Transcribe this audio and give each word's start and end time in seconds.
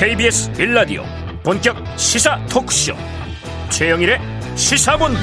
KBS 0.00 0.50
빌라디오 0.52 1.02
본격 1.42 1.76
시사 1.98 2.42
토크쇼. 2.46 2.94
최영일의 3.68 4.18
시사본부. 4.54 5.20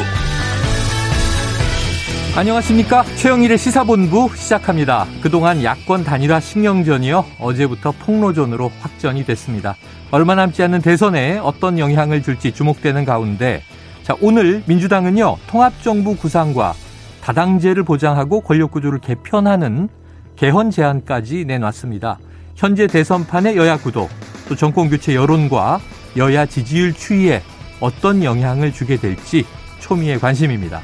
안녕하십니까? 2.36 3.02
최영일의 3.16 3.58
시사본부 3.58 4.30
시작합니다. 4.36 5.08
그동안 5.24 5.64
야권 5.64 6.04
단일화 6.04 6.40
신경전이요. 6.40 7.26
어제부터 7.40 7.92
폭로전으로 7.92 8.72
확전이 8.80 9.26
됐습니다. 9.26 9.76
얼마 10.12 10.36
남지 10.36 10.62
않은 10.62 10.82
대선에 10.82 11.40
어떤 11.40 11.80
영향을 11.80 12.22
줄지 12.22 12.52
주목되는 12.52 13.04
가운데 13.04 13.64
자 14.04 14.16
오늘 14.22 14.62
민주당은요 14.68 15.38
통합정부 15.48 16.18
구상과 16.18 16.76
다당제를 17.24 17.82
보장하고 17.82 18.42
권력구조를 18.42 19.00
개편하는 19.00 19.90
개헌 20.36 20.70
제안까지 20.70 21.46
내놨습니다. 21.46 22.20
현재 22.56 22.86
대선판의 22.86 23.58
여야 23.58 23.78
구도, 23.78 24.08
또 24.48 24.56
정권 24.56 24.90
교체 24.90 25.16
여론과 25.16 25.80
여야 26.16 26.46
지지율 26.46 26.94
추이에 26.94 27.42
어떤 27.80 28.24
영향을 28.24 28.74
주게 28.74 28.98
될지 28.98 29.46
초미의 29.80 30.20
관심입니다. 30.20 30.82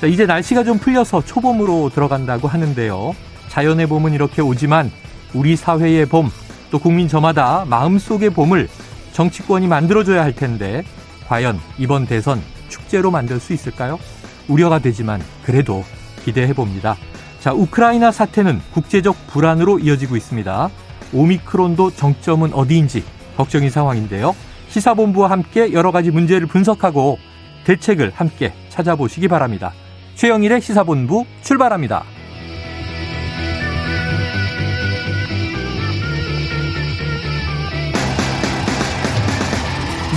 자, 0.00 0.06
이제 0.06 0.26
날씨가 0.26 0.62
좀 0.64 0.78
풀려서 0.78 1.24
초봄으로 1.24 1.90
들어간다고 1.92 2.46
하는데요. 2.46 3.14
자연의 3.48 3.86
봄은 3.86 4.12
이렇게 4.12 4.42
오지만 4.42 4.92
우리 5.34 5.56
사회의 5.56 6.06
봄, 6.06 6.30
또 6.70 6.78
국민 6.78 7.08
저마다 7.08 7.64
마음속의 7.66 8.30
봄을 8.30 8.68
정치권이 9.12 9.66
만들어줘야 9.66 10.22
할 10.22 10.32
텐데 10.32 10.84
과연 11.26 11.58
이번 11.78 12.06
대선 12.06 12.40
축제로 12.68 13.10
만들 13.10 13.40
수 13.40 13.52
있을까요? 13.52 13.98
우려가 14.46 14.78
되지만 14.78 15.20
그래도 15.44 15.84
기대해 16.24 16.52
봅니다. 16.52 16.96
자, 17.40 17.52
우크라이나 17.52 18.12
사태는 18.12 18.60
국제적 18.72 19.26
불안으로 19.28 19.78
이어지고 19.78 20.16
있습니다. 20.16 20.70
오미크론도 21.12 21.92
정점은 21.92 22.52
어디인지 22.52 23.04
걱정인 23.36 23.70
상황인데요. 23.70 24.34
시사본부와 24.68 25.30
함께 25.30 25.72
여러 25.72 25.92
가지 25.92 26.10
문제를 26.10 26.46
분석하고 26.46 27.18
대책을 27.64 28.12
함께 28.14 28.52
찾아보시기 28.68 29.28
바랍니다. 29.28 29.72
최영일의 30.14 30.60
시사본부 30.60 31.24
출발합니다. 31.42 32.04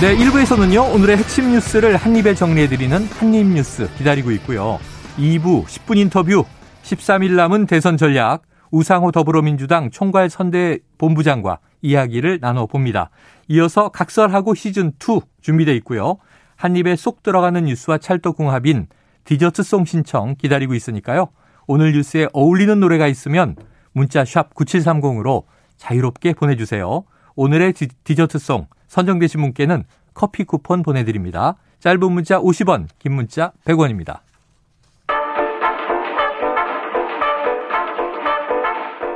네, 0.00 0.16
1부에서는요, 0.16 0.92
오늘의 0.94 1.16
핵심 1.18 1.52
뉴스를 1.52 1.96
한입에 1.96 2.34
정리해드리는 2.34 3.06
한입뉴스 3.20 3.88
기다리고 3.96 4.32
있고요. 4.32 4.80
2부 5.16 5.64
10분 5.64 5.96
인터뷰, 5.96 6.44
13일 6.82 7.36
남은 7.36 7.66
대선 7.66 7.96
전략, 7.96 8.42
우상호 8.72 9.12
더불어민주당 9.12 9.90
총괄 9.90 10.30
선대 10.30 10.78
본부장과 10.98 11.58
이야기를 11.82 12.38
나눠봅니다. 12.40 13.10
이어서 13.48 13.90
각설하고 13.90 14.54
시즌 14.54 14.92
2 14.98 15.20
준비되어 15.42 15.74
있고요. 15.74 16.16
한 16.56 16.74
입에 16.74 16.96
쏙 16.96 17.22
들어가는 17.22 17.64
뉴스와 17.64 17.98
찰떡궁합인 17.98 18.86
디저트송 19.24 19.84
신청 19.84 20.34
기다리고 20.36 20.74
있으니까요. 20.74 21.28
오늘 21.66 21.92
뉴스에 21.92 22.28
어울리는 22.32 22.80
노래가 22.80 23.06
있으면 23.06 23.56
문자 23.92 24.24
샵 24.24 24.54
9730으로 24.54 25.44
자유롭게 25.76 26.32
보내주세요. 26.32 27.04
오늘의 27.36 27.74
디 27.74 28.16
저트송 28.16 28.66
선정되신 28.88 29.40
분께는 29.40 29.84
커피 30.14 30.44
쿠폰 30.44 30.82
보내드립니다. 30.82 31.56
짧은 31.80 32.10
문자 32.10 32.38
50원, 32.40 32.86
긴 32.98 33.14
문자 33.14 33.52
100원입니다. 33.64 34.20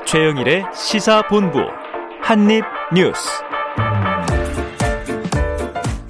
최영일의 0.07 0.65
시사본부 0.73 1.59
한입뉴스. 2.23 3.29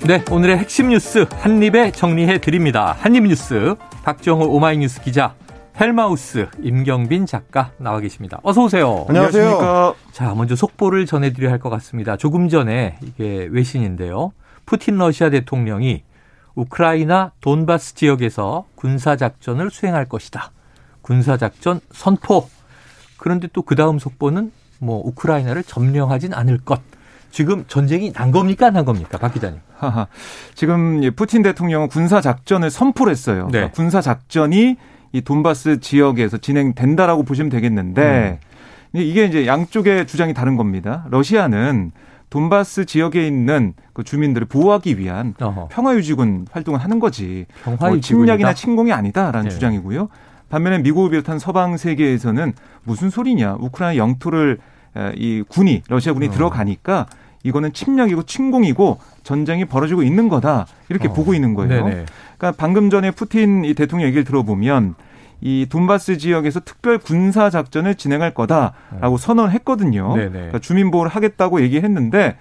네, 0.07 0.23
오늘의 0.31 0.59
핵심 0.59 0.91
뉴스 0.91 1.27
한입에 1.39 1.93
정리해 1.93 2.39
드립니다. 2.39 2.95
한입뉴스 3.01 3.75
박정호 4.05 4.49
오마이뉴스 4.55 5.01
기자, 5.01 5.35
헬마우스 5.81 6.47
임경빈 6.61 7.25
작가 7.25 7.73
나와 7.79 8.01
계십니다. 8.01 8.39
어서 8.43 8.65
오세요. 8.65 9.07
안녕하세요. 9.09 9.95
자, 10.13 10.35
먼저 10.35 10.55
속보를 10.55 11.07
전해드려야 11.07 11.53
할 11.53 11.59
것 11.59 11.71
같습니다. 11.71 12.19
조금 12.19 12.51
전에 12.51 12.99
이게 13.03 13.49
외신인데요. 13.51 14.33
푸틴 14.67 14.99
러시아 14.99 15.31
대통령이 15.31 16.03
우크라이나 16.55 17.33
돈바스 17.41 17.95
지역에서 17.95 18.67
군사작전을 18.75 19.71
수행할 19.71 20.05
것이다. 20.07 20.53
군사작전 21.01 21.81
선포. 21.93 22.49
그런데 23.27 23.49
또 23.53 23.63
그 23.63 23.75
다음 23.75 23.99
속보는 23.99 24.53
뭐 24.79 25.03
우크라이나를 25.05 25.65
점령하진 25.65 26.33
않을 26.33 26.59
것. 26.59 26.81
지금 27.33 27.65
전쟁이 27.67 28.13
난 28.13 28.31
겁니까, 28.31 28.71
난 28.71 28.85
겁니까, 28.85 29.19
박 29.19 29.35
기자님? 29.35 29.59
하하. 29.77 30.07
지금 30.55 31.01
푸틴 31.17 31.43
대통령은 31.43 31.89
군사 31.89 32.21
작전을 32.21 32.71
선포를 32.71 33.11
했어요. 33.11 33.47
네. 33.47 33.51
그러니까 33.59 33.73
군사 33.75 34.01
작전이 34.01 34.77
이 35.11 35.21
돈바스 35.23 35.81
지역에서 35.81 36.39
진행된다라고 36.39 37.25
보시면 37.25 37.51
되겠는데 37.51 38.39
음. 38.95 39.01
이게 39.01 39.25
이제 39.25 39.45
양쪽의 39.45 40.07
주장이 40.07 40.33
다른 40.33 40.57
겁니다. 40.57 41.05
러시아는 41.11 41.91
돈바스 42.31 42.85
지역에 42.85 43.27
있는 43.27 43.75
그 43.93 44.05
주민들을 44.05 44.47
보호하기 44.47 45.01
위한 45.01 45.35
어허. 45.41 45.67
평화유지군 45.73 46.47
활동을 46.53 46.79
하는 46.79 47.01
거지. 47.01 47.47
뭐 47.65 47.99
침략이나 48.01 48.55
침공이 48.55 48.93
아니다라는 48.93 49.49
네. 49.49 49.55
주장이고요. 49.55 50.11
반면에 50.49 50.79
미국을 50.79 51.11
비롯한 51.11 51.39
서방 51.39 51.77
세계에서는 51.77 52.53
무슨 52.85 53.11
소리냐? 53.11 53.57
우크라이나 53.61 53.97
영토를 53.97 54.59
이 55.15 55.43
군이 55.49 55.83
러시아 55.89 56.13
군이 56.13 56.29
어. 56.29 56.31
들어가니까 56.31 57.07
이거는 57.43 57.73
침략이고 57.73 58.25
침공이고 58.25 58.99
전쟁이 59.23 59.65
벌어지고 59.65 60.03
있는 60.03 60.29
거다 60.29 60.67
이렇게 60.89 61.09
어. 61.09 61.13
보고 61.13 61.35
있는 61.35 61.55
거예요. 61.55 61.85
네네. 61.85 62.07
그러니까 62.39 62.53
방금 62.57 62.91
전에 62.91 63.11
푸틴 63.11 63.65
이 63.65 63.75
대통령 63.75 64.07
얘기를 64.07 64.25
들어보면 64.25 64.95
이 65.41 65.67
돈바스 65.69 66.19
지역에서 66.19 66.61
특별 66.61 66.99
군사 66.99 67.51
작전을 67.51 67.95
진행할 67.95 68.33
거다라고 68.33 69.17
네. 69.17 69.19
선언했거든요. 69.19 70.15
그러니까 70.15 70.59
주민 70.59 70.91
보호를 70.91 71.11
하겠다고 71.11 71.61
얘기했는데 71.63 72.37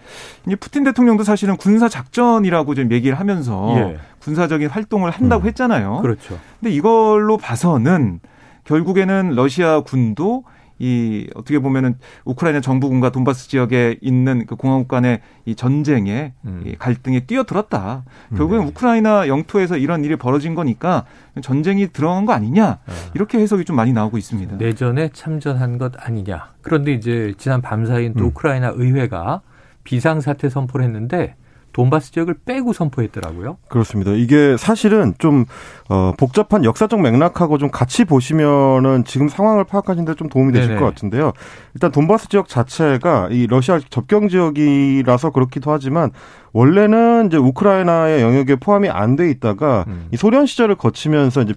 이 0.48 0.56
푸틴 0.56 0.84
대통령도 0.84 1.24
사실은 1.24 1.58
군사 1.58 1.90
작전이라고 1.90 2.76
좀 2.76 2.92
얘기를 2.92 3.20
하면서 3.20 3.74
예. 3.78 3.98
군사적인 4.20 4.70
활동을 4.70 5.12
한다고 5.12 5.44
음. 5.44 5.48
했잖아요. 5.48 6.00
그렇죠. 6.02 6.40
근데 6.60 6.74
이걸로 6.74 7.38
봐서는 7.38 8.20
결국에는 8.64 9.32
러시아 9.36 9.82
군도 9.82 10.44
이 10.80 11.28
어떻게 11.36 11.60
보면은 11.60 11.96
우크라이나 12.26 12.62
정부군과 12.62 13.12
돈바스 13.12 13.48
지역에 13.50 13.98
있는 14.02 14.46
그 14.46 14.56
공화국 14.56 14.88
간의 14.88 15.22
이 15.46 15.56
전쟁에 15.56 16.34
음. 16.46 16.64
이 16.66 16.76
갈등에 16.76 17.22
뛰어들었다. 17.22 18.04
결국엔 18.36 18.62
음. 18.62 18.68
우크라이나 18.68 19.28
영토에서 19.28 19.78
이런 19.78 20.04
일이 20.04 20.16
벌어진 20.16 20.56
거니까 20.56 21.06
전쟁이 21.42 21.88
들어간 21.92 22.26
거 22.26 22.34
아니냐 22.34 22.80
네. 22.86 22.94
이렇게 23.14 23.40
해석이 23.40 23.66
좀 23.66 23.76
많이 23.76 23.94
나오고 23.94 24.18
있습니다. 24.18 24.58
내전에 24.58 25.10
참전한 25.14 25.78
것 25.78 25.94
아니냐. 25.98 26.54
그런데 26.62 26.94
이제 26.94 27.34
지난 27.38 27.62
밤 27.62 27.86
사이인 27.86 28.14
또 28.16 28.26
음. 28.26 28.30
우크라이나 28.30 28.74
의회가 28.76 29.42
비상사태 29.84 30.50
선포를 30.50 30.86
했는데 30.86 31.36
돈바스 31.76 32.14
지역을 32.14 32.36
빼고 32.46 32.72
선포했더라고요. 32.72 33.58
그렇습니다. 33.68 34.12
이게 34.12 34.56
사실은 34.58 35.14
좀 35.18 35.44
어, 35.90 36.14
복잡한 36.18 36.64
역사적 36.64 37.02
맥락하고 37.02 37.58
좀 37.58 37.70
같이 37.70 38.06
보시면은 38.06 39.04
지금 39.04 39.28
상황을 39.28 39.66
파악하시는 39.66 40.06
데 40.06 40.16
좀 40.16 40.30
도움이 40.30 40.54
되실 40.54 40.70
네네. 40.70 40.80
것 40.80 40.86
같은데요. 40.86 41.34
일단 41.74 41.92
돈바스 41.92 42.30
지역 42.30 42.48
자체가 42.48 43.28
이 43.32 43.48
러시아 43.48 43.82
접경 43.90 44.30
지역이라서 44.30 45.32
그렇기도 45.32 45.74
하지만 45.74 46.12
원래는 46.56 47.28
이제 47.28 47.36
우크라이나의 47.36 48.22
영역에 48.22 48.56
포함이 48.56 48.88
안 48.88 49.18
돼 49.18 49.30
있다가 49.30 49.84
음. 49.88 50.08
이 50.12 50.18
소련 50.18 50.46
시절을 50.46 50.76
거치면서 50.76 51.42
이제 51.42 51.54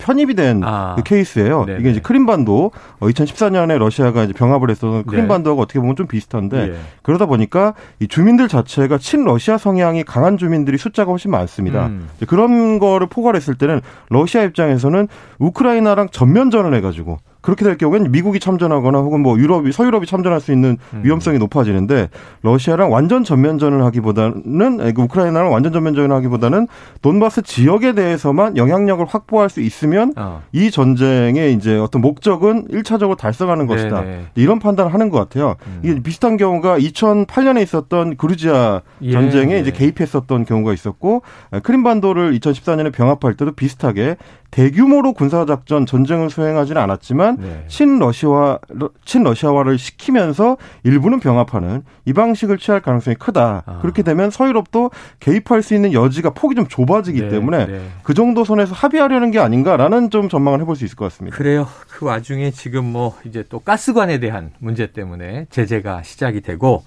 편입이 0.00 0.34
된 0.34 0.62
아. 0.64 0.94
그 0.96 1.04
케이스예요. 1.04 1.64
네네. 1.64 1.80
이게 1.80 1.90
이제 1.90 2.00
크림반도 2.00 2.72
2014년에 3.00 3.76
어, 3.76 3.78
러시아가 3.78 4.24
이제 4.24 4.32
병합을 4.32 4.68
했었던 4.70 5.04
크림반도하고 5.04 5.60
네. 5.60 5.62
어떻게 5.62 5.78
보면 5.78 5.94
좀 5.94 6.08
비슷한데 6.08 6.56
예. 6.58 6.74
그러다 7.02 7.26
보니까 7.26 7.74
이 8.00 8.08
주민들 8.08 8.48
자체가 8.48 8.98
친러시아 8.98 9.58
성향이 9.58 10.02
강한 10.02 10.36
주민들이 10.36 10.76
숫자가 10.76 11.10
훨씬 11.12 11.30
많습니다. 11.30 11.86
음. 11.86 12.08
그런 12.26 12.80
거를 12.80 13.06
포괄했을 13.08 13.54
때는 13.54 13.80
러시아 14.10 14.42
입장에서는 14.42 15.06
우크라이나랑 15.38 16.08
전면전을 16.10 16.74
해가지고 16.74 17.18
그렇게 17.42 17.64
될 17.64 17.76
경우에는 17.76 18.12
미국이 18.12 18.40
참전하거나 18.40 18.98
혹은 19.00 19.20
뭐 19.20 19.38
유럽이 19.38 19.72
서유럽이 19.72 20.06
참전할 20.06 20.40
수 20.40 20.52
있는 20.52 20.78
음. 20.94 21.00
위험성이 21.04 21.38
높아지는데 21.38 22.08
러시아랑 22.42 22.90
완전 22.92 23.24
전면전을 23.24 23.84
하기보다는 23.84 24.94
그 24.94 25.02
우크라이나랑 25.02 25.52
완전 25.52 25.72
전면전을 25.72 26.14
하기보다는 26.16 26.68
돈바스 27.02 27.42
지역에 27.42 27.92
대해서만 27.94 28.56
영향력을 28.56 29.04
확보할 29.04 29.50
수 29.50 29.60
있으면 29.60 30.12
어. 30.16 30.42
이 30.52 30.70
전쟁의 30.70 31.52
이제 31.54 31.76
어떤 31.76 32.00
목적은 32.00 32.66
일차적으로 32.70 33.16
달성하는 33.16 33.66
것이다. 33.66 34.00
네네. 34.00 34.26
이런 34.36 34.60
판단을 34.60 34.94
하는 34.94 35.10
것 35.10 35.18
같아요. 35.18 35.56
음. 35.66 35.80
이게 35.82 36.00
비슷한 36.00 36.36
경우가 36.36 36.78
2008년에 36.78 37.60
있었던 37.62 38.16
그루지아 38.16 38.82
예. 39.02 39.12
전쟁에 39.12 39.54
예. 39.54 39.60
이제 39.60 39.72
개입했었던 39.72 40.44
경우가 40.44 40.72
있었고 40.72 41.22
크림반도를 41.62 42.38
2014년에 42.38 42.92
병합할 42.92 43.34
때도 43.34 43.52
비슷하게 43.52 44.16
대규모로 44.52 45.14
군사작전 45.14 45.86
전쟁을 45.86 46.28
수행하지는 46.28 46.80
않았지만 46.80 47.36
네. 47.40 47.64
친러시아 47.68 48.58
친러시아화를 49.06 49.78
시키면서 49.78 50.58
일부는 50.84 51.20
병합하는 51.20 51.82
이 52.04 52.12
방식을 52.12 52.58
취할 52.58 52.80
가능성이 52.82 53.16
크다. 53.16 53.62
아. 53.64 53.78
그렇게 53.80 54.02
되면 54.02 54.30
서유럽도 54.30 54.90
개입할 55.20 55.62
수 55.62 55.74
있는 55.74 55.94
여지가 55.94 56.30
폭이 56.30 56.54
좀 56.54 56.68
좁아지기 56.68 57.22
네, 57.22 57.28
때문에 57.28 57.66
네. 57.66 57.80
그 58.02 58.12
정도 58.12 58.44
선에서 58.44 58.74
합의하려는 58.74 59.30
게 59.30 59.38
아닌가라는 59.38 60.10
좀 60.10 60.28
전망을 60.28 60.60
해볼 60.60 60.76
수 60.76 60.84
있을 60.84 60.96
것 60.96 61.06
같습니다. 61.06 61.34
그래요. 61.34 61.66
그 61.88 62.04
와중에 62.04 62.50
지금 62.50 62.84
뭐 62.84 63.16
이제 63.24 63.44
또 63.48 63.58
가스관에 63.58 64.20
대한 64.20 64.50
문제 64.58 64.92
때문에 64.92 65.46
제재가 65.48 66.02
시작이 66.02 66.42
되고 66.42 66.84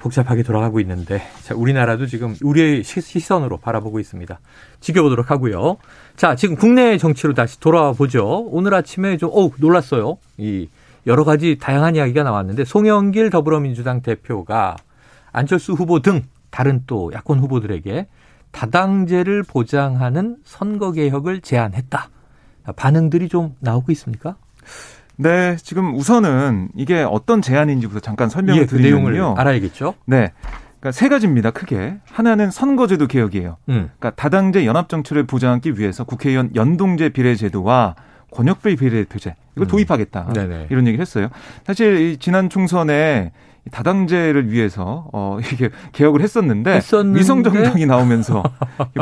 복잡하게 0.00 0.42
돌아가고 0.42 0.80
있는데 0.80 1.22
자, 1.42 1.54
우리나라도 1.54 2.06
지금 2.06 2.34
우리의 2.42 2.82
시선으로 2.82 3.58
바라보고 3.58 4.00
있습니다. 4.00 4.40
지켜보도록 4.80 5.30
하고요. 5.30 5.76
자, 6.16 6.34
지금 6.34 6.56
국내 6.56 6.98
정치로 6.98 7.34
다시 7.34 7.60
돌아와 7.60 7.92
보죠. 7.92 8.46
오늘 8.48 8.74
아침에 8.74 9.18
좀 9.18 9.30
어, 9.32 9.50
놀랐어요. 9.58 10.16
이 10.38 10.68
여러 11.06 11.24
가지 11.24 11.58
다양한 11.58 11.96
이야기가 11.96 12.22
나왔는데 12.22 12.64
송영길 12.64 13.30
더불어민주당 13.30 14.02
대표가 14.02 14.76
안철수 15.32 15.74
후보 15.74 16.00
등 16.00 16.22
다른 16.50 16.82
또 16.86 17.12
야권 17.14 17.38
후보들에게 17.38 18.08
다당제를 18.50 19.44
보장하는 19.44 20.38
선거 20.44 20.92
개혁을 20.92 21.40
제안했다. 21.40 22.08
반응들이 22.74 23.28
좀 23.28 23.54
나오고 23.60 23.92
있습니까? 23.92 24.36
네, 25.20 25.56
지금 25.56 25.94
우선은 25.94 26.70
이게 26.74 27.02
어떤 27.02 27.42
제안인지부터 27.42 28.00
잠깐 28.00 28.30
설명을 28.30 28.62
예, 28.62 28.66
그 28.66 28.78
드리면요. 28.78 29.10
내용을 29.10 29.38
알아야겠죠. 29.40 29.94
네. 30.06 30.32
그러니까 30.80 30.92
세 30.92 31.10
가지입니다. 31.10 31.50
크게 31.50 31.96
하나는 32.10 32.50
선거제도 32.50 33.06
개혁이에요. 33.06 33.58
음. 33.68 33.90
그러니까 33.98 34.10
다당제 34.12 34.64
연합 34.64 34.88
정치를 34.88 35.24
보장하기 35.24 35.78
위해서 35.78 36.04
국회의원 36.04 36.50
연동제 36.54 37.10
비례제도와 37.10 37.96
권역별 38.32 38.76
비례대표제 38.76 39.34
이걸 39.56 39.66
음. 39.66 39.68
도입하겠다. 39.68 40.32
네네. 40.32 40.68
이런 40.70 40.86
얘기를 40.86 41.02
했어요. 41.02 41.28
사실 41.66 42.00
이 42.00 42.16
지난 42.16 42.48
총선에 42.48 43.32
다당제를 43.70 44.50
위해서 44.50 45.08
어 45.12 45.38
이게 45.52 45.70
개혁을 45.92 46.22
했었는데, 46.22 46.72
했었는데? 46.72 47.18
위성 47.18 47.42
정당이 47.42 47.86
나오면서 47.86 48.42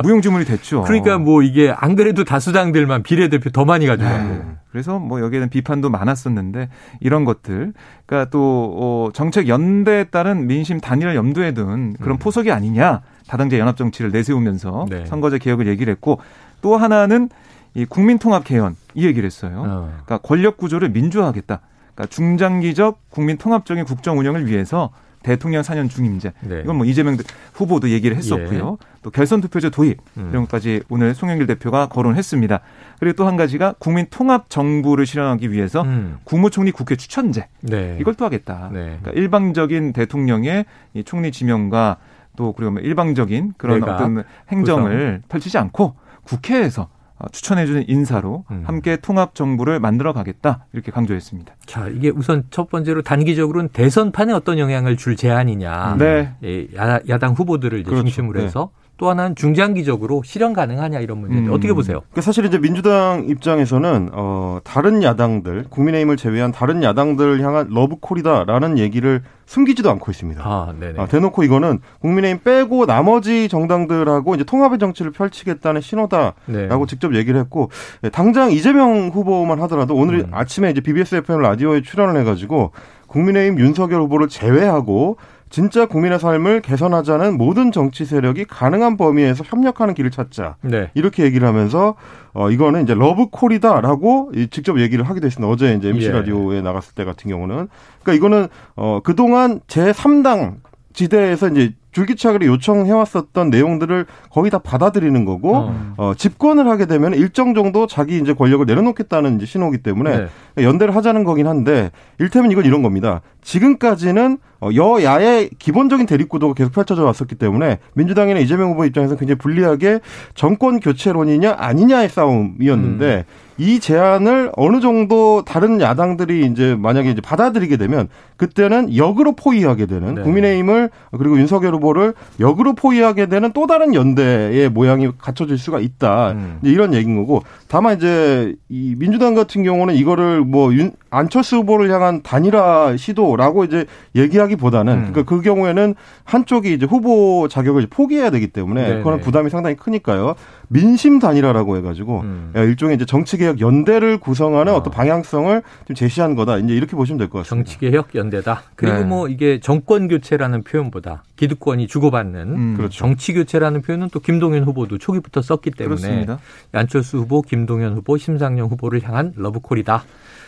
무용지물이 0.02 0.44
됐죠. 0.44 0.82
그러니까 0.82 1.18
뭐 1.18 1.42
이게 1.42 1.72
안 1.76 1.96
그래도 1.96 2.24
다수당들만 2.24 3.02
비례대표 3.02 3.50
더 3.50 3.64
많이 3.64 3.86
가져가고. 3.86 4.28
네. 4.28 4.42
그래서 4.70 4.98
뭐 4.98 5.20
여기에는 5.20 5.48
비판도 5.48 5.88
많았었는데 5.90 6.68
이런 7.00 7.24
것들, 7.24 7.72
그러니까 8.06 8.30
또 8.30 8.76
어, 8.78 9.10
정책 9.12 9.48
연대에 9.48 10.04
따른 10.04 10.46
민심 10.46 10.80
단일을 10.80 11.14
염두에 11.14 11.52
둔 11.52 11.94
그런 12.00 12.16
음. 12.16 12.18
포석이 12.18 12.52
아니냐. 12.52 13.02
다당제 13.28 13.58
연합 13.58 13.76
정치를 13.76 14.10
내세우면서 14.10 14.86
네. 14.88 15.04
선거제 15.06 15.38
개혁을 15.38 15.66
얘기를 15.66 15.90
했고 15.92 16.18
또 16.62 16.76
하나는 16.76 17.28
이 17.74 17.84
국민통합 17.84 18.44
개헌 18.44 18.74
이 18.94 19.06
얘기를 19.06 19.26
했어요. 19.26 19.62
어. 19.66 19.92
그러니까 20.04 20.18
권력 20.18 20.56
구조를 20.56 20.88
민주화하겠다. 20.90 21.60
그러니까 21.98 22.06
중장기적 22.06 23.10
국민 23.10 23.36
통합적인 23.38 23.84
국정 23.84 24.18
운영을 24.18 24.46
위해서 24.46 24.90
대통령 25.24 25.62
4년 25.62 25.90
중임제. 25.90 26.32
네. 26.42 26.60
이건 26.62 26.76
뭐 26.76 26.86
이재명 26.86 27.16
후보도 27.52 27.90
얘기를 27.90 28.16
했었고요. 28.16 28.78
예. 28.80 28.86
또 29.02 29.10
결선 29.10 29.40
투표제 29.40 29.68
도입 29.68 29.98
음. 30.16 30.28
이런 30.30 30.44
것까지 30.44 30.82
오늘 30.88 31.12
송영길 31.12 31.48
대표가 31.48 31.88
거론했습니다. 31.88 32.60
그리고 33.00 33.16
또 33.16 33.26
한 33.26 33.36
가지가 33.36 33.74
국민 33.80 34.06
통합 34.10 34.48
정부를 34.48 35.06
실현하기 35.06 35.50
위해서 35.50 35.82
음. 35.82 36.18
국무총리 36.22 36.70
국회 36.70 36.94
추천제. 36.94 37.48
네. 37.62 37.98
이걸 38.00 38.14
또 38.14 38.24
하겠다. 38.24 38.70
네. 38.72 38.98
그러니까 39.00 39.10
일방적인 39.10 39.92
대통령의 39.92 40.66
이 40.94 41.02
총리 41.02 41.32
지명과 41.32 41.96
또 42.36 42.52
그리고 42.52 42.72
뭐 42.72 42.80
일방적인 42.80 43.54
그런 43.58 43.82
어떤 43.82 44.22
행정을 44.50 44.98
구성. 44.98 45.22
펼치지 45.28 45.58
않고 45.58 45.96
국회에서 46.22 46.82
어, 46.82 46.88
추천해주는 47.32 47.84
인사로 47.88 48.44
음. 48.50 48.62
함께 48.66 48.96
통합 48.96 49.34
정부를 49.34 49.80
만들어 49.80 50.12
가겠다 50.12 50.66
이렇게 50.72 50.92
강조했습니다. 50.92 51.54
자 51.66 51.88
이게 51.88 52.10
우선 52.10 52.44
첫 52.50 52.70
번째로 52.70 53.02
단기적으로는 53.02 53.70
대선판에 53.70 54.32
어떤 54.32 54.58
영향을 54.58 54.96
줄 54.96 55.16
제안이냐. 55.16 55.96
네. 55.98 56.34
예, 56.44 56.68
야당 57.08 57.32
후보들을 57.32 57.82
그렇죠. 57.82 58.02
중심으로 58.02 58.40
해서 58.40 58.70
네. 58.72 58.87
또 58.98 59.08
하나는 59.08 59.36
중장기적으로 59.36 60.22
실현 60.24 60.52
가능하냐 60.52 60.98
이런 60.98 61.18
문제인데 61.18 61.50
음. 61.50 61.54
어떻게 61.54 61.72
보세요? 61.72 62.00
그러니까 62.10 62.20
사실 62.20 62.44
이제 62.44 62.58
민주당 62.58 63.26
입장에서는 63.28 64.10
어 64.12 64.58
다른 64.64 65.04
야당들 65.04 65.66
국민의힘을 65.70 66.16
제외한 66.16 66.50
다른 66.50 66.82
야당들 66.82 67.40
향한 67.40 67.68
러브콜이다라는 67.70 68.76
얘기를 68.78 69.22
숨기지도 69.46 69.88
않고 69.92 70.10
있습니다. 70.10 70.42
아, 70.44 70.74
아, 70.98 71.06
대놓고 71.06 71.44
이거는 71.44 71.78
국민의힘 72.00 72.42
빼고 72.42 72.86
나머지 72.86 73.48
정당들하고 73.48 74.34
이제 74.34 74.42
통합의 74.44 74.78
정치를 74.80 75.12
펼치겠다는 75.12 75.80
신호다라고 75.80 76.34
네. 76.46 76.68
직접 76.86 77.14
얘기를 77.14 77.38
했고 77.40 77.70
예, 78.02 78.10
당장 78.10 78.50
이재명 78.50 79.08
후보만 79.08 79.62
하더라도 79.62 79.94
오늘 79.94 80.20
음. 80.20 80.30
아침에 80.32 80.70
이제 80.70 80.80
BBS 80.80 81.14
FM 81.14 81.40
라디오에 81.40 81.82
출연을 81.82 82.20
해가지고 82.20 82.72
국민의힘 83.06 83.58
윤석열 83.58 84.02
후보를 84.02 84.28
제외하고 84.28 85.16
진짜 85.50 85.86
국민의 85.86 86.18
삶을 86.18 86.62
개선하자는 86.62 87.36
모든 87.38 87.72
정치 87.72 88.04
세력이 88.04 88.44
가능한 88.44 88.96
범위에서 88.96 89.44
협력하는 89.46 89.94
길을 89.94 90.10
찾자. 90.10 90.56
네. 90.62 90.90
이렇게 90.94 91.24
얘기를 91.24 91.46
하면서 91.46 91.94
어 92.32 92.50
이거는 92.50 92.82
이제 92.82 92.94
러브콜이다라고 92.94 94.32
직접 94.50 94.80
얘기를 94.80 95.04
하기도 95.04 95.26
했습니다. 95.26 95.50
어제 95.50 95.74
이제 95.74 95.88
MC 95.88 96.06
예. 96.06 96.10
라디오에 96.12 96.60
나갔을 96.60 96.94
때 96.94 97.04
같은 97.04 97.30
경우는 97.30 97.68
그러니까 98.02 98.12
이거는 98.12 98.48
어 98.76 99.00
그동안 99.02 99.60
제 99.66 99.92
3당 99.92 100.56
지대에서 100.92 101.48
이제 101.48 101.72
줄기차게 101.92 102.46
요청해왔었던 102.46 103.50
내용들을 103.50 104.06
거의 104.30 104.50
다 104.50 104.58
받아들이는 104.58 105.24
거고 105.24 105.56
어. 105.56 105.94
어. 105.96 106.12
집권을 106.16 106.68
하게 106.68 106.86
되면 106.86 107.14
일정 107.14 107.54
정도 107.54 107.86
자기 107.86 108.18
이제 108.18 108.34
권력을 108.34 108.64
내려놓겠다는 108.64 109.36
이제 109.36 109.46
신호기 109.46 109.78
때문에 109.78 110.28
네. 110.56 110.64
연대를 110.64 110.94
하자는 110.94 111.24
거긴 111.24 111.46
한데 111.46 111.90
일테면 112.18 112.50
이건 112.50 112.64
이런 112.64 112.82
겁니다. 112.82 113.22
지금까지는 113.42 114.38
어, 114.60 114.70
여야의 114.74 115.50
기본적인 115.58 116.06
대립구도가 116.06 116.54
계속 116.54 116.72
펼쳐져 116.72 117.04
왔었기 117.04 117.36
때문에 117.36 117.78
민주당이나 117.94 118.40
이재명 118.40 118.70
후보 118.70 118.84
입장에서 118.84 119.16
굉장히 119.16 119.38
불리하게 119.38 120.00
정권 120.34 120.80
교체론이냐 120.80 121.54
아니냐의 121.56 122.08
싸움이었는데 122.08 123.24
음. 123.28 123.48
이 123.58 123.80
제안을 123.80 124.52
어느 124.56 124.80
정도 124.80 125.42
다른 125.44 125.80
야당들이 125.80 126.46
이제 126.46 126.76
만약에 126.76 127.10
이제 127.10 127.20
받아들이게 127.20 127.76
되면 127.76 128.08
그때는 128.36 128.96
역으로 128.96 129.32
포위하게 129.32 129.86
되는 129.86 130.14
네. 130.14 130.22
국민의힘을 130.22 130.90
그리고 131.18 131.38
윤석열 131.38 131.72
후보를 131.78 132.14
역으로 132.40 132.74
포위하게 132.74 133.26
되는 133.26 133.52
또 133.52 133.66
다른 133.66 133.94
연대의 133.94 134.68
모양이 134.68 135.08
갖춰질 135.16 135.58
수가 135.58 135.80
있다. 135.80 136.32
음. 136.32 136.58
이런 136.62 136.94
얘기인 136.94 137.16
거고 137.16 137.42
다만 137.68 137.96
이제 137.96 138.54
이 138.68 138.94
민주당 138.98 139.34
같은 139.34 139.62
경우는 139.62 139.94
이거를 139.94 140.40
뭐 140.40 140.72
윤, 140.74 140.92
안철수 141.10 141.56
후보를 141.56 141.90
향한 141.90 142.22
단일화 142.22 142.96
시도라고 142.96 143.64
이제 143.64 143.86
얘기하기보다는 144.14 144.92
음. 144.92 144.98
그러니까 145.12 145.22
그 145.24 145.40
경우에는 145.40 145.94
한쪽이 146.24 146.74
이제 146.74 146.86
후보 146.86 147.48
자격을 147.48 147.86
포기해야 147.88 148.30
되기 148.30 148.48
때문에 148.48 148.82
네네. 148.82 148.96
그거는 148.98 149.20
부담이 149.20 149.50
상당히 149.50 149.76
크니까요. 149.76 150.34
민심 150.68 151.18
단일화라고 151.18 151.76
해가지고 151.78 152.20
음. 152.20 152.52
일종의 152.54 152.96
이제 152.96 153.04
정치개혁 153.04 153.60
연대를 153.60 154.18
구성하는 154.18 154.72
어. 154.72 154.76
어떤 154.76 154.92
방향성을 154.92 155.62
좀 155.86 155.96
제시한 155.96 156.34
거다. 156.34 156.58
이제 156.58 156.74
이렇게 156.74 156.94
보시면 156.96 157.18
될 157.18 157.28
것 157.28 157.38
같습니다. 157.38 157.68
정치개혁 157.70 158.14
연대다. 158.14 158.62
그리고 158.76 158.98
네. 158.98 159.04
뭐 159.04 159.28
이게 159.28 159.60
정권 159.60 160.08
교체라는 160.08 160.62
표현보다 160.62 161.22
기득권이 161.36 161.86
주고받는 161.86 162.40
음. 162.56 162.74
그렇죠. 162.76 162.98
정치 162.98 163.32
교체라는 163.32 163.82
표현은 163.82 164.10
또 164.12 164.20
김동연 164.20 164.64
후보도 164.64 164.98
초기부터 164.98 165.42
썼기 165.42 165.70
때문에 165.72 165.96
그렇습니다. 166.00 166.38
안철수 166.72 167.18
후보, 167.18 167.42
김동연 167.42 167.94
후보, 167.94 168.16
심상영 168.18 168.68
후보를 168.68 169.02
향한 169.02 169.32
러브콜이다. 169.36 170.04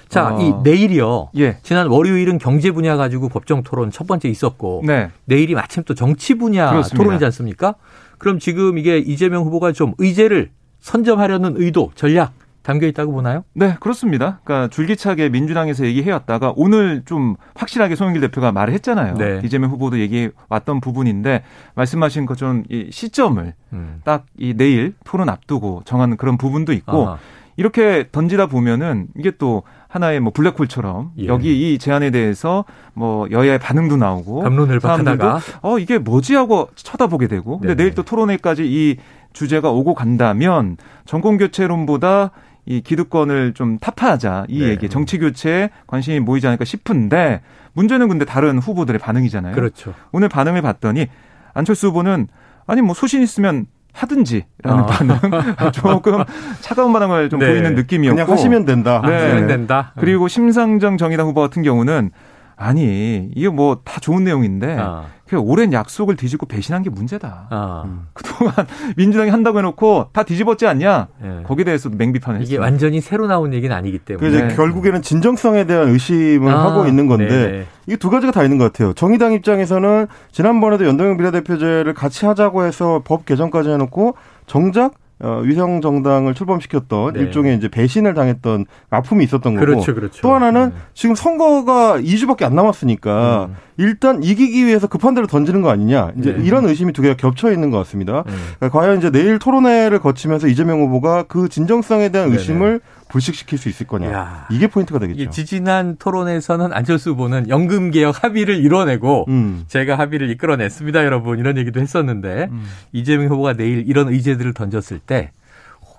자, 0.08 0.34
어. 0.34 0.40
이 0.40 0.52
내일이요. 0.64 1.30
예. 1.38 1.58
지난 1.62 1.86
월요일은 1.86 2.38
경제 2.38 2.72
분야 2.72 2.96
가지고 2.96 3.28
법정 3.28 3.62
토론 3.62 3.92
첫 3.92 4.08
번째 4.08 4.28
있었고 4.28 4.82
네. 4.84 5.08
내일이 5.24 5.54
마침 5.54 5.84
또 5.84 5.94
정치 5.94 6.34
분야 6.34 6.70
그렇습니다. 6.70 6.96
토론이지 6.96 7.24
않습니까? 7.26 7.74
그럼 8.20 8.38
지금 8.38 8.78
이게 8.78 8.98
이재명 8.98 9.44
후보가 9.44 9.72
좀 9.72 9.94
의제를 9.98 10.50
선점하려는 10.78 11.54
의도, 11.56 11.90
전략 11.94 12.32
담겨 12.62 12.86
있다고 12.86 13.12
보나요? 13.12 13.44
네, 13.54 13.76
그렇습니다. 13.80 14.40
그러니까 14.44 14.68
줄기차게 14.68 15.30
민주당에서 15.30 15.86
얘기해 15.86 16.12
왔다가 16.12 16.52
오늘 16.54 17.02
좀 17.06 17.36
확실하게 17.54 17.96
송영길 17.96 18.20
대표가 18.20 18.52
말을 18.52 18.74
했잖아요. 18.74 19.14
네. 19.16 19.40
이재명 19.42 19.70
후보도 19.70 19.98
얘기해 19.98 20.30
왔던 20.50 20.80
부분인데 20.80 21.42
말씀하신 21.74 22.26
것처럼 22.26 22.64
이 22.68 22.88
시점을 22.90 23.54
음. 23.72 24.02
딱이 24.04 24.54
내일 24.54 24.94
토론 25.04 25.30
앞두고 25.30 25.82
정하는 25.86 26.18
그런 26.18 26.36
부분도 26.36 26.74
있고 26.74 27.08
아하. 27.08 27.18
이렇게 27.56 28.08
던지다 28.10 28.46
보면은 28.46 29.08
이게 29.16 29.30
또 29.32 29.62
하나의 29.88 30.20
뭐 30.20 30.32
블랙홀처럼 30.32 31.12
예. 31.18 31.26
여기 31.26 31.74
이 31.74 31.78
제안에 31.78 32.10
대해서 32.10 32.64
뭐 32.94 33.28
여야의 33.30 33.58
반응도 33.58 33.96
나오고 33.96 34.40
감론을박하다가 34.40 35.40
어 35.62 35.78
이게 35.78 35.98
뭐지 35.98 36.34
하고 36.34 36.68
쳐다보게 36.74 37.26
되고 37.26 37.58
근데 37.58 37.74
네네. 37.74 37.76
내일 37.76 37.94
또 37.94 38.02
토론회까지 38.02 38.64
이 38.64 38.96
주제가 39.32 39.70
오고 39.70 39.94
간다면 39.94 40.76
정권 41.04 41.38
교체론보다 41.38 42.30
이 42.66 42.80
기득권을 42.82 43.54
좀 43.54 43.78
타파하자 43.78 44.46
이 44.48 44.60
네. 44.60 44.68
얘기 44.68 44.88
정치 44.88 45.18
교체에 45.18 45.70
관심이 45.86 46.20
모이지 46.20 46.46
않을까 46.46 46.64
싶은데 46.64 47.40
문제는 47.72 48.08
근데 48.08 48.24
다른 48.24 48.58
후보들의 48.58 48.98
반응이잖아요. 49.00 49.54
그렇죠. 49.54 49.94
오늘 50.12 50.28
반응을 50.28 50.62
봤더니 50.62 51.08
안철수 51.54 51.88
후보는 51.88 52.28
아니 52.66 52.82
뭐 52.82 52.94
소신 52.94 53.22
있으면 53.22 53.66
하든지라는 53.92 54.46
아. 54.64 54.86
반응 54.86 55.18
조금 55.72 56.22
차가운 56.60 56.92
반응을 56.92 57.28
좀 57.28 57.40
네. 57.40 57.48
보이는 57.48 57.74
느낌이었고 57.74 58.16
그냥 58.16 58.30
하시면 58.30 58.64
된다. 58.64 59.02
네. 59.04 59.12
하시면 59.12 59.46
된다. 59.46 59.92
그리고 59.98 60.28
심상정 60.28 60.96
정의당 60.96 61.26
후보 61.26 61.40
같은 61.40 61.62
경우는 61.62 62.10
아니 62.60 63.30
이게 63.34 63.48
뭐 63.48 63.80
다 63.84 63.98
좋은 64.00 64.22
내용인데 64.24 64.76
아. 64.78 65.06
그 65.26 65.36
오랜 65.38 65.72
약속을 65.72 66.16
뒤집고 66.16 66.46
배신한 66.46 66.82
게 66.82 66.90
문제다. 66.90 67.46
아. 67.50 67.82
음. 67.86 68.06
그동안 68.12 68.52
민주당이 68.98 69.30
한다고 69.30 69.58
해놓고 69.58 70.08
다 70.12 70.24
뒤집었지 70.24 70.66
않냐? 70.66 71.08
네. 71.22 71.42
거기에 71.44 71.64
대해서 71.64 71.88
맹비판을 71.88 72.40
이게 72.40 72.42
했습니다. 72.56 72.62
완전히 72.62 73.00
새로 73.00 73.26
나온 73.26 73.54
얘기는 73.54 73.74
아니기 73.74 73.98
때문에. 73.98 74.28
그래서 74.28 74.46
네. 74.46 74.54
결국에는 74.56 75.00
진정성에 75.02 75.64
대한 75.64 75.88
의심을 75.88 76.52
아. 76.52 76.64
하고 76.64 76.86
있는 76.86 77.06
건데 77.06 77.28
네네. 77.28 77.66
이게 77.86 77.96
두 77.96 78.10
가지가 78.10 78.32
다 78.32 78.42
있는 78.42 78.58
것 78.58 78.64
같아요. 78.72 78.92
정의당 78.92 79.32
입장에서는 79.32 80.06
지난번에도 80.32 80.84
연동형 80.86 81.16
비례대표제를 81.16 81.94
같이 81.94 82.26
하자고 82.26 82.64
해서 82.64 83.00
법 83.04 83.24
개정까지 83.24 83.70
해놓고 83.70 84.16
정작 84.46 84.94
어, 85.22 85.40
위성 85.44 85.80
정당을 85.80 86.34
출범시켰던 86.34 87.12
네. 87.12 87.20
일종의 87.20 87.56
이제 87.56 87.68
배신을 87.68 88.14
당했던 88.14 88.64
아픔이 88.88 89.24
있었던 89.24 89.54
거고 89.54 89.66
그렇죠, 89.66 89.94
그렇죠. 89.94 90.22
또 90.22 90.34
하나는 90.34 90.70
네. 90.70 90.74
지금 90.94 91.14
선거가 91.14 91.98
2주밖에 92.00 92.44
안 92.44 92.54
남았으니까 92.54 93.48
음. 93.50 93.56
일단 93.76 94.22
이기기 94.22 94.64
위해서 94.66 94.86
급한 94.86 95.14
대로 95.14 95.26
던지는 95.26 95.60
거 95.60 95.70
아니냐 95.70 96.12
이제 96.18 96.32
네. 96.32 96.44
이런 96.44 96.64
의심이 96.66 96.92
두 96.92 97.02
개가 97.02 97.16
겹쳐 97.16 97.52
있는 97.52 97.70
것 97.70 97.78
같습니다. 97.78 98.24
음. 98.26 98.34
그러니까 98.58 98.78
과연 98.78 98.98
이제 98.98 99.10
내일 99.10 99.38
토론회를 99.38 99.98
거치면서 99.98 100.48
이재명 100.48 100.80
후보가 100.80 101.24
그 101.24 101.48
진정성에 101.48 102.08
대한 102.08 102.32
의심을 102.32 102.80
불식시킬 103.10 103.58
수 103.58 103.68
있을 103.68 103.86
거냐. 103.86 104.10
야. 104.12 104.46
이게 104.50 104.66
포인트가 104.66 104.98
되겠죠. 104.98 105.30
지지난 105.30 105.96
토론에서는 105.96 106.72
안철수 106.72 107.10
후보는 107.10 107.48
연금 107.48 107.90
개혁 107.90 108.22
합의를 108.24 108.56
이뤄내고 108.56 109.26
음. 109.28 109.64
제가 109.68 109.98
합의를 109.98 110.30
이끌어냈습니다, 110.30 111.04
여러분. 111.04 111.38
이런 111.38 111.56
얘기도 111.58 111.80
했었는데 111.80 112.48
음. 112.50 112.64
이재명 112.92 113.28
후보가 113.28 113.54
내일 113.54 113.84
이런 113.86 114.08
의제들을 114.08 114.54
던졌을 114.54 114.98
때 114.98 115.32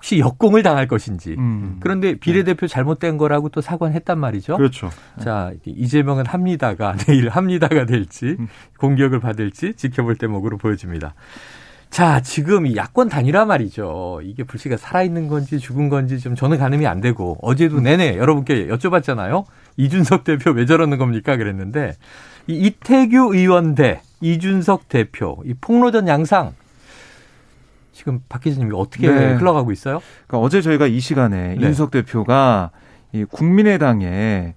혹시 0.02 0.18
역공을 0.18 0.64
당할 0.64 0.88
것인지. 0.88 1.36
음. 1.38 1.78
그런데 1.80 2.16
비례대표 2.16 2.66
잘못된 2.66 3.18
거라고 3.18 3.50
또 3.50 3.62
사과했단 3.62 4.18
말이죠. 4.18 4.58
그렇죠. 4.58 4.90
자, 5.20 5.52
이재명은 5.64 6.26
합니다가 6.26 6.96
내일 7.06 7.30
합니다가 7.30 7.86
될지 7.86 8.36
음. 8.40 8.48
공격을 8.80 9.20
받을지 9.20 9.76
지켜볼 9.76 10.16
대목으로 10.16 10.58
보여집니다. 10.58 11.14
자, 11.92 12.22
지금 12.22 12.66
이 12.66 12.78
야권 12.78 13.10
단일화 13.10 13.44
말이죠. 13.44 14.22
이게 14.24 14.44
불씨가 14.44 14.78
살아있는 14.78 15.28
건지 15.28 15.60
죽은 15.60 15.90
건지 15.90 16.20
좀 16.20 16.36
저는 16.36 16.58
가늠이 16.58 16.88
안 16.88 17.02
되고 17.02 17.38
어제도 17.42 17.82
내내 17.82 18.16
여러분께 18.16 18.68
여쭤봤잖아요. 18.68 19.44
이준석 19.76 20.24
대표 20.24 20.52
왜 20.52 20.66
저러는 20.66 20.98
겁니까? 20.98 21.36
그랬는데 21.36 21.98
이 22.48 22.54
이태규 22.54 23.36
의원 23.36 23.76
대 23.76 24.02
이준석 24.22 24.88
대표 24.88 25.44
이 25.46 25.54
폭로전 25.60 26.08
양상 26.08 26.54
지금 27.92 28.22
박 28.30 28.42
기자님이 28.42 28.72
어떻게 28.74 29.10
네. 29.10 29.34
흘러가고 29.34 29.74
있어요? 29.74 30.00
그러니까 30.28 30.46
어제 30.46 30.62
저희가 30.62 30.88
이 30.88 31.02
시간에 31.02 31.50
네. 31.50 31.56
이준석 31.58 31.92
대표가 31.92 32.72
이 33.14 33.26
국민의당에 33.26 34.54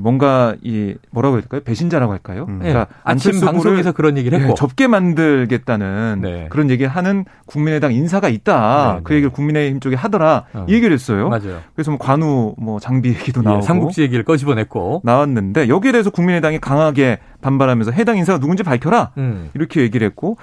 뭔가 0.00 0.54
이 0.62 0.94
뭐라고 1.10 1.36
해야 1.36 1.40
될까요? 1.42 1.62
배신자라고 1.64 2.12
할까요? 2.12 2.46
음. 2.48 2.58
그러니까 2.58 2.86
네. 2.86 2.94
아침 3.04 3.40
방송에서 3.40 3.92
그런 3.92 4.16
얘기를 4.18 4.38
했고 4.38 4.50
네, 4.50 4.54
접게 4.54 4.86
만들겠다는 4.86 6.20
네. 6.22 6.46
그런 6.50 6.70
얘기를 6.70 6.90
하는 6.90 7.24
국민의당 7.46 7.92
인사가 7.92 8.28
있다. 8.28 8.94
네, 8.96 9.00
그 9.04 9.10
네. 9.10 9.16
얘기를 9.16 9.30
국민의힘 9.30 9.80
쪽에 9.80 9.96
하더라. 9.96 10.44
어. 10.52 10.66
이 10.68 10.74
얘기를 10.74 10.92
했어요. 10.92 11.28
맞아요. 11.28 11.60
그래서 11.74 11.90
뭐 11.90 11.98
관우 11.98 12.54
뭐 12.58 12.80
장비 12.80 13.10
얘기도 13.10 13.40
예, 13.42 13.44
나오고 13.44 13.62
삼국지 13.62 14.02
얘기를 14.02 14.24
꺼집어냈고 14.24 15.02
나왔는데 15.04 15.68
여기에 15.68 15.92
대해서 15.92 16.10
국민의당이 16.10 16.58
강하게 16.60 17.18
반발하면서 17.40 17.92
해당 17.92 18.18
인사가 18.18 18.38
누군지 18.38 18.62
밝혀라. 18.62 19.12
음. 19.16 19.50
이렇게 19.54 19.80
얘기를 19.80 20.06
했고 20.06 20.36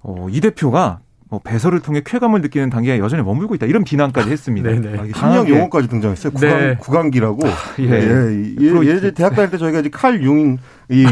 어, 0.00 0.28
이 0.30 0.40
대표가 0.40 1.00
뭐 1.28 1.40
배설을 1.42 1.80
통해 1.80 2.02
쾌감을 2.04 2.40
느끼는 2.40 2.70
단계에 2.70 2.98
여전히 2.98 3.22
머물고 3.24 3.56
있다 3.56 3.66
이런 3.66 3.82
비난까지 3.82 4.30
했습니다. 4.30 4.70
네네. 4.70 4.98
아, 4.98 5.04
심리학 5.04 5.48
용어까지 5.48 5.88
등장했어요. 5.88 6.32
구강, 6.32 6.58
네. 6.58 6.76
구강 6.76 7.10
기라고. 7.10 7.46
아, 7.46 7.52
예. 7.80 7.84
예. 7.84 8.56
예. 8.60 8.86
예전 8.86 9.12
대학 9.14 9.34
다닐 9.34 9.50
때 9.50 9.58
저희가 9.58 9.80
이제 9.80 9.88
칼융이 9.88 10.58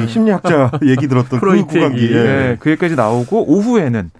심리학자 0.09 0.71
얘기 0.87 1.09
들었던 1.09 1.41
그 1.41 1.65
구강기. 1.67 2.13
예. 2.13 2.17
예. 2.17 2.57
그 2.61 2.71
얘기까지 2.71 2.95
나오고 2.95 3.51
오후에는 3.51 4.11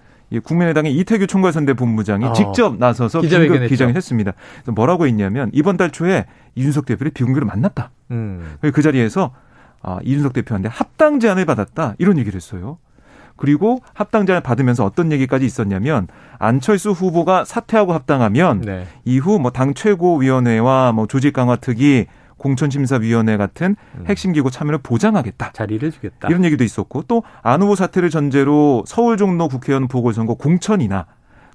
국민의당의 0.43 0.93
이태규 0.97 1.27
총괄선대 1.27 1.75
본부장이 1.75 2.25
어. 2.25 2.33
직접 2.33 2.77
나서서 2.77 3.21
긴급 3.21 3.67
기자회견 3.67 3.95
했습니다. 3.95 4.33
뭐라고 4.67 5.07
했냐면 5.07 5.49
이번 5.53 5.77
달 5.77 5.91
초에 5.91 6.25
이준석 6.55 6.85
대표를 6.87 7.11
비공개로 7.13 7.45
만났다. 7.45 7.91
음. 8.11 8.57
그 8.59 8.81
자리에서 8.81 9.31
아, 9.81 9.99
이준석 10.03 10.33
대표한테 10.33 10.67
합당 10.67 11.21
제안을 11.21 11.45
받았다 11.45 11.95
이런 11.99 12.17
얘기를 12.17 12.35
했어요. 12.35 12.79
그리고 13.37 13.81
합당자를 13.93 14.41
받으면서 14.41 14.85
어떤 14.85 15.11
얘기까지 15.11 15.45
있었냐면 15.45 16.07
안철수 16.39 16.91
후보가 16.91 17.45
사퇴하고 17.45 17.93
합당하면 17.93 18.61
네. 18.61 18.87
이후 19.03 19.39
뭐 19.39 19.51
당 19.51 19.73
최고위원회와 19.73 20.91
뭐 20.93 21.07
조직 21.07 21.33
강화 21.33 21.55
특위 21.55 22.05
공천심사위원회 22.37 23.37
같은 23.37 23.75
음. 23.97 24.03
핵심 24.07 24.33
기구 24.33 24.51
참여를 24.51 24.79
보장하겠다. 24.79 25.51
자리를 25.53 25.91
주겠다. 25.91 26.27
이런 26.27 26.43
얘기도 26.45 26.63
있었고 26.63 27.03
또 27.03 27.23
안 27.41 27.61
후보 27.61 27.75
사퇴를 27.75 28.09
전제로 28.09 28.83
서울 28.87 29.17
종로 29.17 29.47
국회의원 29.47 29.87
보궐선거 29.87 30.35
공천이나 30.35 31.05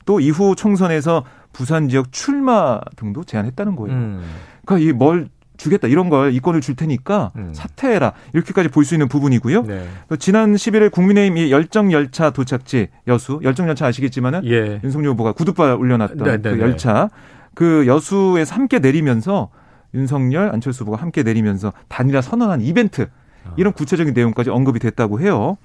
또 0.06 0.20
이후 0.20 0.54
총선에서 0.56 1.25
부산 1.52 1.88
지역 1.88 2.12
출마 2.12 2.80
등도 2.96 3.25
제안했다는 3.25 3.76
거예요. 3.76 3.94
음. 3.96 4.22
그러니까 4.64 4.90
이뭘 4.90 5.28
주겠다 5.61 5.88
이런 5.88 6.09
걸 6.09 6.33
이권을 6.35 6.61
줄 6.61 6.75
테니까 6.76 7.33
음. 7.37 7.50
사퇴해라 7.52 8.12
이렇게까지 8.33 8.69
볼 8.71 8.85
수 8.85 8.95
있는 8.95 9.09
부분이고요. 9.09 9.62
네. 9.62 9.87
또 10.09 10.17
지난 10.17 10.55
11일 10.55 10.90
국민의힘 10.90 11.37
이 11.37 11.50
열정 11.52 11.93
열차 11.93 12.31
도착지 12.31 12.88
여수 13.07 13.40
열정 13.43 13.69
열차 13.69 13.87
아시겠지만은 13.87 14.45
예. 14.47 14.81
윤석열 14.83 15.12
후보가 15.12 15.33
구두발 15.33 15.76
올려놨던 15.76 16.19
네, 16.19 16.37
네, 16.38 16.50
그 16.50 16.57
네. 16.57 16.61
열차 16.62 17.09
그 17.55 17.87
여수에서 17.87 18.55
함께 18.55 18.79
내리면서 18.79 19.50
윤석열 19.95 20.50
안철수 20.52 20.83
후보가 20.85 21.00
함께 21.02 21.23
내리면서 21.23 21.73
단일화 21.88 22.23
선언한 22.23 22.61
이벤트 22.62 23.09
아. 23.45 23.52
이런 23.57 23.73
구체적인 23.73 24.14
내용까지 24.14 24.50
언급이 24.50 24.79
됐다고 24.79 25.21
해요. 25.21 25.57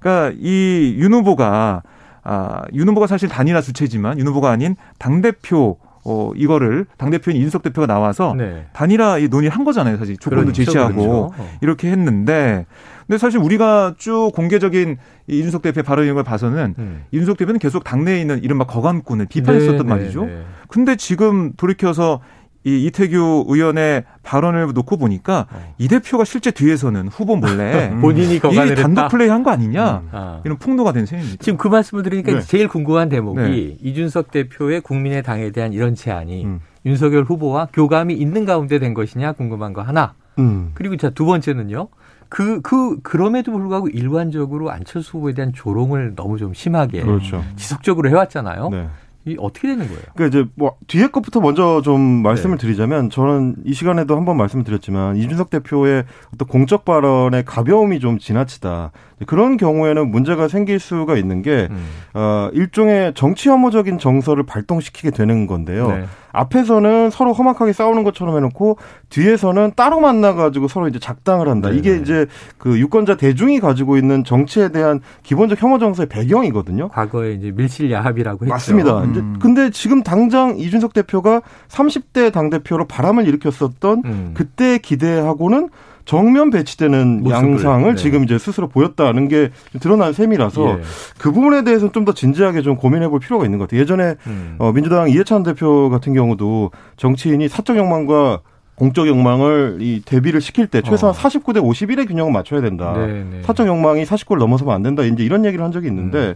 그러니까 0.00 0.36
이 0.40 0.96
윤 0.98 1.14
후보가 1.14 1.82
아, 2.24 2.62
윤 2.74 2.88
후보가 2.88 3.06
사실 3.06 3.28
단일화 3.28 3.60
주체지만 3.62 4.18
윤 4.18 4.26
후보가 4.28 4.50
아닌 4.50 4.76
당 4.98 5.22
대표 5.22 5.78
어, 6.08 6.32
이거를 6.34 6.86
당대표인 6.96 7.36
이준석 7.36 7.62
대표가 7.62 7.86
나와서 7.86 8.34
네. 8.36 8.66
단일화 8.72 9.18
논의를 9.28 9.54
한 9.54 9.64
거잖아요. 9.64 9.98
사실 9.98 10.16
조건도 10.16 10.46
그렇죠, 10.46 10.64
제시하고 10.64 10.94
그렇죠. 10.94 11.30
어. 11.36 11.50
이렇게 11.60 11.90
했는데 11.90 12.64
근데 13.06 13.18
사실 13.18 13.38
우리가 13.38 13.94
쭉 13.98 14.30
공개적인 14.34 14.96
이준석 15.26 15.62
대표의 15.62 15.82
발언인 15.82 16.14
걸 16.14 16.24
봐서는 16.24 16.74
음. 16.78 17.04
이준석 17.10 17.36
대표는 17.36 17.58
계속 17.58 17.84
당내에 17.84 18.20
있는 18.20 18.42
이른바 18.42 18.64
거간꾼을 18.64 19.26
비판했었단 19.26 19.76
네, 19.76 19.82
네 19.82 19.88
말이죠. 19.88 20.24
네, 20.24 20.32
네. 20.32 20.42
근데 20.68 20.96
지금 20.96 21.52
돌이켜서 21.56 22.20
이 22.64 22.86
이태규 22.86 23.46
의원의 23.48 24.04
발언을 24.28 24.72
놓고 24.74 24.98
보니까 24.98 25.46
어. 25.50 25.74
이 25.78 25.88
대표가 25.88 26.24
실제 26.24 26.50
뒤에서는 26.50 27.08
후보 27.08 27.36
몰래 27.36 27.90
본인이 28.00 28.38
거간을 28.38 28.74
단독 28.74 29.08
플레이한 29.08 29.42
거 29.42 29.50
아니냐 29.50 30.02
음. 30.04 30.08
아. 30.12 30.40
이런 30.44 30.58
폭로가 30.58 30.92
된 30.92 31.06
셈입니다. 31.06 31.38
지금 31.42 31.56
그 31.56 31.68
말씀을 31.68 32.02
드리니까 32.02 32.32
네. 32.32 32.40
제일 32.42 32.68
궁금한 32.68 33.08
대목이 33.08 33.40
네. 33.40 33.76
이준석 33.80 34.30
대표의 34.30 34.82
국민의당에 34.82 35.50
대한 35.50 35.72
이런 35.72 35.94
제안이 35.94 36.44
음. 36.44 36.60
윤석열 36.84 37.24
후보와 37.24 37.68
교감이 37.72 38.12
있는 38.14 38.44
가운데 38.44 38.78
된 38.78 38.92
것이냐 38.92 39.32
궁금한 39.32 39.72
거 39.72 39.80
하나. 39.80 40.12
음. 40.38 40.72
그리고 40.74 40.96
자 40.96 41.10
두 41.10 41.24
번째는요. 41.24 41.88
그, 42.28 42.60
그, 42.60 43.00
그럼에도 43.00 43.52
불구하고 43.52 43.88
일관적으로 43.88 44.70
안철수 44.70 45.16
후보에 45.16 45.32
대한 45.32 45.54
조롱을 45.54 46.14
너무 46.14 46.36
좀 46.36 46.52
심하게 46.52 47.00
그렇죠. 47.00 47.42
지속적으로 47.56 48.10
해왔잖아요. 48.10 48.68
네. 48.68 48.88
이 49.28 49.36
어떻게 49.38 49.68
되는 49.68 49.86
거예요? 49.86 50.02
그러니까 50.14 50.26
이제 50.26 50.48
뭐 50.54 50.76
뒤에 50.86 51.08
것부터 51.08 51.40
먼저 51.40 51.82
좀 51.82 52.00
말씀을 52.00 52.56
네. 52.56 52.66
드리자면 52.66 53.10
저는 53.10 53.56
이 53.64 53.74
시간에도 53.74 54.16
한번 54.16 54.36
말씀을 54.36 54.64
드렸지만 54.64 55.16
이준석 55.16 55.50
대표의 55.50 56.04
어떤 56.34 56.48
공적 56.48 56.84
발언의 56.84 57.44
가벼움이 57.44 58.00
좀 58.00 58.18
지나치다. 58.18 58.92
그런 59.26 59.56
경우에는 59.56 60.10
문제가 60.10 60.48
생길 60.48 60.78
수가 60.78 61.16
있는 61.16 61.42
게 61.42 61.68
음. 61.70 61.86
어, 62.14 62.50
일종의 62.52 63.14
정치 63.14 63.48
혐오적인 63.48 63.98
정서를 63.98 64.44
발동시키게 64.44 65.10
되는 65.10 65.46
건데요. 65.46 65.88
네. 65.88 66.04
앞에서는 66.38 67.10
서로 67.10 67.32
험악하게 67.32 67.72
싸우는 67.72 68.04
것처럼 68.04 68.36
해놓고 68.36 68.78
뒤에서는 69.10 69.72
따로 69.76 70.00
만나가지고 70.00 70.68
서로 70.68 70.88
이제 70.88 70.98
작당을 70.98 71.48
한다. 71.48 71.68
네네. 71.68 71.78
이게 71.78 71.96
이제 71.96 72.26
그 72.58 72.78
유권자 72.78 73.16
대중이 73.16 73.60
가지고 73.60 73.96
있는 73.96 74.24
정치에 74.24 74.68
대한 74.68 75.00
기본적 75.22 75.60
혐오 75.62 75.78
정서의 75.78 76.08
배경이거든요. 76.08 76.88
과거에 76.88 77.32
이제 77.32 77.50
밀실 77.50 77.90
야합이라고 77.90 78.44
했죠. 78.44 78.52
맞습니다. 78.52 79.02
음. 79.02 79.10
이제 79.10 79.22
근데 79.40 79.70
지금 79.70 80.02
당장 80.02 80.56
이준석 80.58 80.92
대표가 80.92 81.42
30대 81.68 82.32
당 82.32 82.50
대표로 82.50 82.86
바람을 82.86 83.26
일으켰었던 83.26 84.02
음. 84.04 84.30
그때 84.34 84.78
기대하고는 84.78 85.68
정면 86.08 86.48
배치되는 86.48 87.22
모습을, 87.22 87.32
양상을 87.52 87.94
네. 87.94 88.02
지금 88.02 88.24
이제 88.24 88.38
스스로 88.38 88.66
보였다는 88.66 89.28
게 89.28 89.50
드러난 89.78 90.14
셈이라서 90.14 90.78
예. 90.78 90.82
그 91.18 91.30
부분에 91.32 91.64
대해서는 91.64 91.92
좀 91.92 92.06
더 92.06 92.14
진지하게 92.14 92.62
좀 92.62 92.76
고민해 92.76 93.08
볼 93.08 93.20
필요가 93.20 93.44
있는 93.44 93.58
것 93.58 93.64
같아요. 93.68 93.82
예전에 93.82 94.14
음. 94.26 94.54
어, 94.58 94.72
민주당 94.72 95.10
이해찬 95.10 95.42
대표 95.42 95.90
같은 95.90 96.14
경우도 96.14 96.70
정치인이 96.96 97.46
사적 97.48 97.76
욕망과 97.76 98.40
공적 98.76 99.06
욕망을 99.06 99.78
이 99.80 100.00
대비를 100.02 100.40
시킬 100.40 100.66
때 100.68 100.80
최소한 100.80 101.14
어. 101.14 101.18
49대 101.18 101.56
51의 101.58 102.08
균형을 102.08 102.32
맞춰야 102.32 102.62
된다. 102.62 102.94
네네. 102.94 103.12
네. 103.30 103.42
사적 103.42 103.66
욕망이 103.66 104.04
49를 104.04 104.38
넘어서면 104.38 104.74
안 104.74 104.82
된다. 104.82 105.02
이제 105.02 105.22
이런 105.22 105.44
얘기를 105.44 105.62
한 105.62 105.72
적이 105.72 105.88
있는데 105.88 106.18
음. 106.28 106.34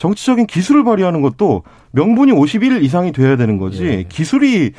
정치적인 0.00 0.46
기술을 0.46 0.82
발휘하는 0.82 1.20
것도 1.20 1.62
명분이 1.92 2.32
51 2.32 2.82
이상이 2.82 3.12
돼야 3.12 3.36
되는 3.36 3.58
거지 3.58 3.84
예. 3.84 4.02
기술이 4.08 4.72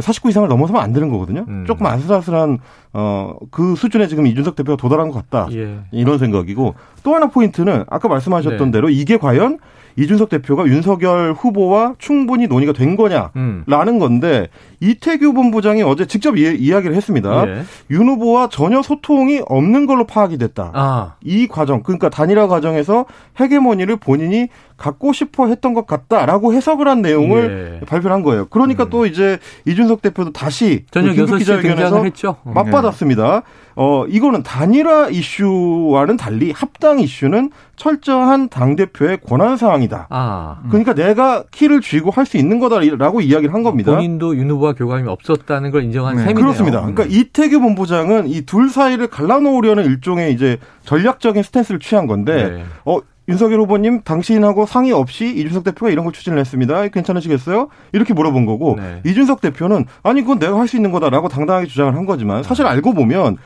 49 0.00 0.30
이상을 0.30 0.48
넘어서면 0.48 0.80
안 0.80 0.92
되는 0.92 1.08
거거든요. 1.08 1.44
음. 1.48 1.64
조금 1.66 1.84
아슬아슬한 1.86 2.58
어그 2.92 3.74
수준에 3.76 4.06
지금 4.06 4.26
이준석 4.28 4.54
대표가 4.54 4.76
도달한 4.76 5.10
것 5.10 5.28
같다. 5.28 5.48
예. 5.52 5.80
이런 5.90 6.18
생각이고 6.18 6.76
또 7.02 7.14
하나 7.14 7.26
포인트는 7.26 7.86
아까 7.88 8.08
말씀하셨던 8.08 8.68
네. 8.68 8.70
대로 8.70 8.88
이게 8.88 9.16
과연 9.16 9.58
이준석 9.98 10.28
대표가 10.28 10.66
윤석열 10.66 11.32
후보와 11.32 11.94
충분히 11.98 12.46
논의가 12.46 12.72
된 12.72 12.94
거냐라는 12.96 13.32
음. 13.36 13.98
건데 13.98 14.48
이태규 14.80 15.32
본부장이 15.32 15.82
어제 15.82 16.06
직접 16.06 16.36
이, 16.38 16.70
야기를 16.70 16.94
했습니다. 16.94 17.48
예. 17.48 17.64
윤 17.90 18.08
후보와 18.08 18.48
전혀 18.48 18.80
소통이 18.80 19.42
없는 19.46 19.86
걸로 19.86 20.06
파악이 20.06 20.38
됐다. 20.38 20.70
아. 20.72 21.14
이 21.24 21.48
과정 21.48 21.82
그러니까 21.82 22.10
단일화 22.10 22.46
과정에서 22.46 23.06
헤게모니를 23.40 23.96
본인이 23.96 24.48
갖고 24.76 25.12
싶어 25.12 25.48
했던 25.48 25.74
것 25.74 25.88
같다라고 25.88 26.52
해석을 26.52 26.86
한 26.86 27.02
내용을 27.02 27.80
예. 27.82 27.86
발표를 27.86 28.14
한 28.14 28.22
거예요. 28.22 28.46
그러니까 28.46 28.84
음. 28.84 28.90
또 28.90 29.04
이제 29.04 29.38
이준석 29.66 30.00
대표도 30.00 30.32
다시 30.32 30.84
저녁 30.92 31.16
그 31.16 31.38
기자회견에서 31.38 32.04
했죠. 32.04 32.36
맞받았습니다. 32.44 33.42
어, 33.80 34.04
이거는 34.08 34.42
단일화 34.42 35.08
이슈와는 35.10 36.16
달리 36.16 36.50
합당 36.50 36.98
이슈는 36.98 37.52
철저한 37.76 38.48
당대표의 38.48 39.18
권한 39.24 39.56
사항이다. 39.56 40.08
아, 40.10 40.56
음. 40.64 40.68
그러니까 40.68 40.94
내가 40.94 41.44
키를 41.52 41.80
쥐고 41.80 42.10
할 42.10 42.26
수 42.26 42.36
있는 42.38 42.58
거다라고 42.58 43.20
이야기를 43.20 43.54
한 43.54 43.62
겁니다. 43.62 43.94
본인도 43.94 44.36
윤 44.36 44.50
후보와 44.50 44.72
교감이 44.72 45.08
없었다는 45.08 45.70
걸 45.70 45.84
인정한 45.84 46.16
네, 46.16 46.22
셈이네요. 46.22 46.44
그렇습니다. 46.44 46.80
그러니까 46.80 47.04
음. 47.04 47.08
이태규 47.08 47.60
본부장은 47.60 48.26
이 48.26 48.42
둘 48.44 48.68
사이를 48.68 49.06
갈라놓으려는 49.06 49.84
일종의 49.84 50.32
이제 50.32 50.58
전략적인 50.84 51.44
스탠스를 51.44 51.78
취한 51.78 52.06
건데, 52.08 52.50
네. 52.50 52.64
어, 52.84 52.98
윤석열 53.28 53.60
후보님 53.60 54.00
당신하고 54.02 54.66
상의 54.66 54.90
없이 54.90 55.26
이준석 55.28 55.62
대표가 55.62 55.90
이런 55.92 56.04
걸 56.04 56.12
추진을 56.12 56.38
했습니다. 56.38 56.88
괜찮으시겠어요? 56.88 57.68
이렇게 57.92 58.12
물어본 58.12 58.44
거고 58.46 58.76
네. 58.78 59.02
이준석 59.04 59.40
대표는 59.40 59.84
아니 60.02 60.22
그건 60.22 60.38
내가 60.40 60.58
할 60.58 60.66
수 60.66 60.76
있는 60.76 60.90
거다라고 60.90 61.28
당당하게 61.28 61.66
주장을 61.66 61.94
한 61.94 62.06
거지만 62.06 62.42
사실 62.42 62.66
알고 62.66 62.94
보면 62.94 63.36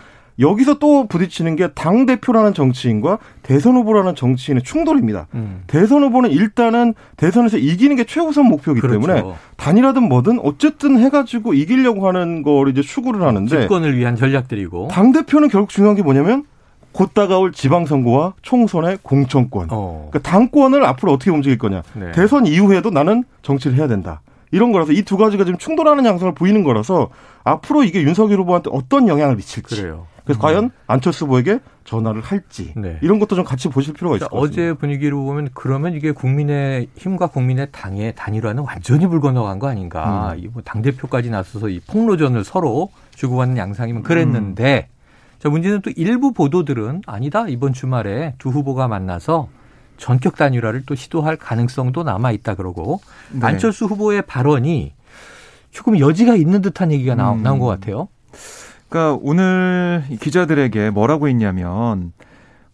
여기서 0.42 0.78
또 0.78 1.06
부딪히는 1.06 1.56
게 1.56 1.68
당 1.74 2.04
대표라는 2.04 2.52
정치인과 2.52 3.18
대선 3.42 3.76
후보라는 3.76 4.14
정치인의 4.14 4.62
충돌입니다. 4.62 5.26
음. 5.34 5.62
대선 5.66 6.02
후보는 6.02 6.30
일단은 6.30 6.92
대선에서 7.16 7.56
이기는 7.56 7.96
게 7.96 8.04
최우선 8.04 8.46
목표이기 8.46 8.80
그렇죠. 8.82 9.00
때문에 9.00 9.34
단일화든 9.56 10.02
뭐든 10.08 10.40
어쨌든 10.42 10.98
해가지고 10.98 11.54
이기려고 11.54 12.06
하는 12.06 12.42
걸 12.42 12.68
이제 12.68 12.82
추구를 12.82 13.22
하는데 13.22 13.60
집권을 13.62 13.96
위한 13.96 14.16
전략들이고 14.16 14.88
당 14.90 15.12
대표는 15.12 15.48
결국 15.48 15.70
중요한 15.70 15.96
게 15.96 16.02
뭐냐면 16.02 16.44
곧 16.92 17.14
다가올 17.14 17.52
지방선거와 17.52 18.34
총선의 18.42 18.98
공천권. 19.02 19.68
어. 19.70 20.08
그러니까 20.10 20.30
당권을 20.30 20.84
앞으로 20.84 21.12
어떻게 21.12 21.30
움직일 21.30 21.56
거냐. 21.56 21.82
네. 21.94 22.12
대선 22.12 22.46
이후에도 22.46 22.90
나는 22.90 23.24
정치를 23.42 23.78
해야 23.78 23.88
된다. 23.88 24.20
이런 24.50 24.72
거라서 24.72 24.92
이 24.92 25.02
두 25.02 25.16
가지가 25.16 25.44
지금 25.44 25.56
충돌하는 25.58 26.04
양상을 26.04 26.34
보이는 26.34 26.62
거라서 26.64 27.08
앞으로 27.44 27.84
이게 27.84 28.02
윤석열 28.02 28.38
후보한테 28.40 28.68
어떤 28.72 29.08
영향을 29.08 29.36
미칠지. 29.36 29.76
그래요. 29.76 30.06
그래서 30.24 30.38
음. 30.38 30.42
과연 30.42 30.70
안철수 30.86 31.24
후보에게 31.24 31.60
전화를 31.84 32.20
할지 32.20 32.72
네. 32.76 32.98
이런 33.02 33.18
것도 33.18 33.34
좀 33.34 33.44
같이 33.44 33.68
보실 33.68 33.94
필요가 33.94 34.16
있을 34.16 34.28
것 34.28 34.36
같습니다. 34.36 34.62
어제 34.62 34.72
분위기로 34.74 35.22
보면 35.24 35.48
그러면 35.54 35.94
이게 35.94 36.12
국민의 36.12 36.88
힘과 36.96 37.28
국민의 37.28 37.68
당의 37.72 38.14
단일화는 38.14 38.62
완전히 38.64 39.06
불 39.06 39.20
건너간 39.20 39.58
거 39.58 39.68
아닌가. 39.68 40.34
음. 40.36 40.50
이당 40.60 40.82
대표까지 40.82 41.30
나서서 41.30 41.68
이 41.68 41.80
폭로전을 41.80 42.44
서로 42.44 42.90
주고받는 43.14 43.56
양상이면 43.56 44.02
그랬는데 44.02 44.88
음. 44.88 45.38
자 45.38 45.48
문제는 45.48 45.82
또 45.82 45.90
일부 45.96 46.32
보도들은 46.32 47.02
아니다 47.06 47.46
이번 47.48 47.72
주말에 47.72 48.34
두 48.38 48.50
후보가 48.50 48.86
만나서 48.86 49.48
전격 49.96 50.36
단일화를 50.36 50.84
또 50.86 50.94
시도할 50.94 51.36
가능성도 51.36 52.04
남아 52.04 52.32
있다 52.32 52.54
그러고 52.54 53.00
네. 53.32 53.44
안철수 53.44 53.86
후보의 53.86 54.22
발언이 54.22 54.92
조금 55.70 55.98
여지가 55.98 56.36
있는 56.36 56.60
듯한 56.60 56.92
얘기가 56.92 57.14
나온, 57.14 57.38
음. 57.38 57.42
나온 57.42 57.58
것 57.58 57.66
같아요. 57.66 58.08
그러니까 58.92 59.18
오늘 59.22 60.04
기자들에게 60.20 60.90
뭐라고 60.90 61.26
했냐면 61.28 62.12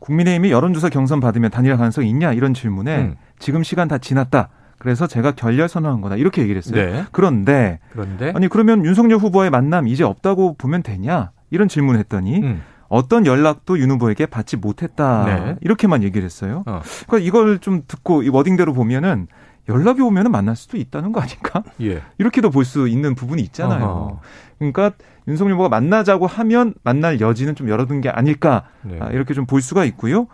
국민의힘이 0.00 0.50
여론조사 0.50 0.88
경선 0.88 1.20
받으면 1.20 1.50
단일화 1.52 1.76
가능성이 1.76 2.11
있냐 2.11 2.33
이런 2.33 2.54
질문에 2.54 2.98
음. 2.98 3.14
지금 3.38 3.62
시간 3.62 3.87
다 3.87 3.98
지났다. 3.98 4.48
그래서 4.78 5.07
제가 5.07 5.33
결렬 5.33 5.68
선언한 5.68 6.00
거다 6.00 6.16
이렇게 6.16 6.42
얘기를 6.42 6.59
했어요. 6.59 6.74
네. 6.74 7.04
그런데 7.12 7.78
그런데 7.92 8.33
아니 8.35 8.48
그러면 8.48 8.85
윤석열 8.85 9.18
후보와의 9.18 9.50
만남 9.50 9.87
이제 9.87 10.02
없다고 10.02 10.54
보면 10.59 10.83
되냐 10.83 11.31
이런 11.50 11.68
질문을 11.68 12.00
했더니 12.00 12.40
음. 12.40 12.62
어떤 12.88 13.24
연락도 13.26 13.78
윤 13.78 13.90
후보에게 13.92 14.26
받지 14.26 14.57
못했다 14.57 15.24
네. 15.24 15.57
이렇게만 15.61 16.02
얘기를 16.02 16.24
했어요. 16.24 16.64
어. 16.66 16.81
그러니까 17.07 17.26
이걸 17.26 17.59
좀 17.61 17.83
듣고 17.87 18.22
이 18.24 18.28
워딩대로 18.28 18.72
보면은 18.72 19.28
연락이 19.68 20.00
오면은 20.00 20.31
만날 20.31 20.57
수도 20.57 20.76
있다는 20.78 21.12
거 21.12 21.20
아닌가? 21.20 21.62
예. 21.83 22.00
이렇게도 22.18 22.50
볼 22.50 22.64
수 22.64 22.88
있는 22.88 23.14
부분이 23.14 23.42
있잖아요. 23.42 23.85
어허. 23.85 24.20
그러니까 24.59 24.92
윤석열 25.28 25.54
후보가 25.54 25.68
만나자고 25.68 26.26
하면 26.26 26.74
만날 26.82 27.20
여지는 27.20 27.54
좀 27.54 27.68
열어둔 27.68 28.00
게 28.00 28.08
아닐까 28.08 28.64
네. 28.82 28.96
아, 29.00 29.10
이렇게 29.10 29.34
좀 29.34 29.46
볼 29.46 29.62
수가 29.62 29.84
있고요. 29.84 30.26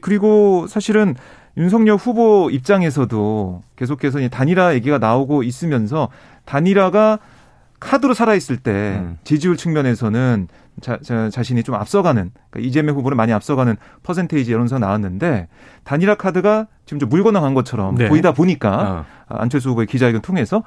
그리고 0.00 0.66
사실은 0.68 1.14
윤석열 1.56 1.96
후보 1.96 2.48
입장에서도 2.50 3.62
계속해서 3.76 4.26
단일화 4.28 4.74
얘기가 4.74 4.98
나오고 4.98 5.42
있으면서 5.42 6.08
단일화가 6.44 7.18
카드로 7.82 8.14
살아있을 8.14 8.58
때 8.58 9.00
음. 9.00 9.18
지지율 9.24 9.56
측면에서는 9.56 10.48
자, 10.80 10.98
자, 11.02 11.28
자 11.28 11.42
신이 11.42 11.62
좀 11.64 11.74
앞서가는 11.74 12.30
그러니까 12.50 12.68
이재명 12.68 12.96
후보를 12.96 13.16
많이 13.16 13.32
앞서가는 13.32 13.76
퍼센테이지 14.02 14.52
여론서 14.52 14.78
나왔는데 14.78 15.48
단일화 15.84 16.14
카드가 16.14 16.68
지금 16.86 17.00
좀 17.00 17.08
물건너간 17.08 17.54
것처럼 17.54 17.96
네. 17.96 18.08
보이다 18.08 18.32
보니까 18.32 19.04
어. 19.28 19.36
안철수 19.36 19.70
후보의 19.70 19.86
기자회견 19.86 20.22
통해서 20.22 20.62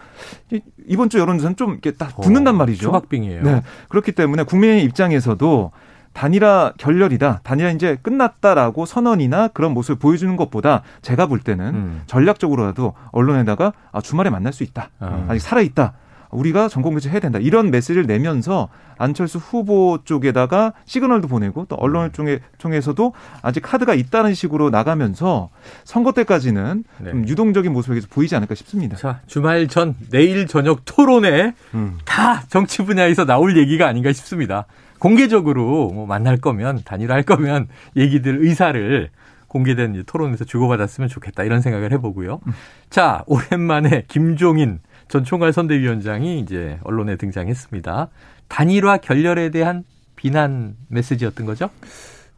이번 0.88 1.10
주 1.10 1.20
여론조사는 1.20 1.56
좀 1.56 1.72
이렇게 1.72 1.92
딱 1.92 2.20
붙는단 2.22 2.56
말이죠. 2.58 2.84
초박빙이에요. 2.84 3.44
네. 3.44 3.62
그렇기 3.90 4.12
때문에 4.12 4.44
국민의 4.44 4.84
입장에서도 4.84 5.72
단일화 6.14 6.74
결렬이다. 6.78 7.42
단일화 7.44 7.72
이제 7.72 7.98
끝났다라고 8.02 8.86
선언이나 8.86 9.50
그런 9.50 9.74
모습을 9.74 9.98
보여주는 9.98 10.34
것보다 10.38 10.82
제가 11.02 11.26
볼 11.26 11.40
때는 11.40 11.76
음. 11.76 12.02
전략적으로라도 12.08 12.94
언론에다가 13.12 13.74
아, 13.92 14.02
주말에 14.02 14.30
만날 14.30 14.54
수 14.54 14.64
있다. 14.64 14.92
음. 15.02 15.26
아직 15.28 15.40
살아있다. 15.40 15.94
우리가 16.36 16.68
전공교체 16.68 17.10
해야 17.10 17.20
된다. 17.20 17.40
이런 17.40 17.72
메시지를 17.72 18.06
내면서 18.06 18.70
안철수 18.98 19.38
후보 19.40 20.00
쪽에다가 20.04 20.74
시그널도 20.86 21.28
보내고 21.28 21.66
또 21.66 21.76
언론을 21.76 22.12
통해, 22.12 22.40
통해서도 22.58 23.14
아직 23.42 23.62
카드가 23.62 23.94
있다는 23.94 24.34
식으로 24.34 24.70
나가면서 24.70 25.50
선거 25.84 26.12
때까지는 26.12 26.84
네. 27.00 27.12
좀 27.12 27.28
유동적인 27.28 27.74
모습이 27.74 27.96
계속 27.96 28.10
보이지 28.10 28.36
않을까 28.36 28.56
싶습니다. 28.56 28.96
자, 28.98 29.22
주말 29.28 29.68
전 29.68 29.96
내일 30.12 30.48
저녁 30.48 30.86
토론에 30.86 31.54
음. 31.74 31.98
다 32.06 32.44
정치 32.48 32.84
분야에서 32.84 33.26
나올 33.26 33.58
얘기가 33.58 33.88
아닌가 33.88 34.14
싶습니다. 34.14 34.66
공개적으로 35.00 35.90
뭐 35.94 36.06
만날 36.06 36.38
거면 36.38 36.82
단일화할 36.86 37.24
거면 37.24 37.68
얘기들 37.96 38.38
의사를 38.42 39.10
공개된 39.48 40.04
토론에서 40.06 40.44
주고받았으면 40.44 41.10
좋겠다 41.10 41.44
이런 41.44 41.62
생각을 41.62 41.92
해보고요. 41.94 42.42
음. 42.46 42.54
자, 42.90 43.24
오랜만에 43.28 44.04
김종인 44.08 44.80
전 45.08 45.24
총괄 45.24 45.54
선대위원장이 45.54 46.40
이제 46.40 46.80
언론에 46.84 47.16
등장했습니다. 47.16 48.08
단일화 48.48 48.98
결렬에 48.98 49.50
대한 49.50 49.84
비난 50.16 50.76
메시지였던 50.90 51.46
거죠? 51.46 51.70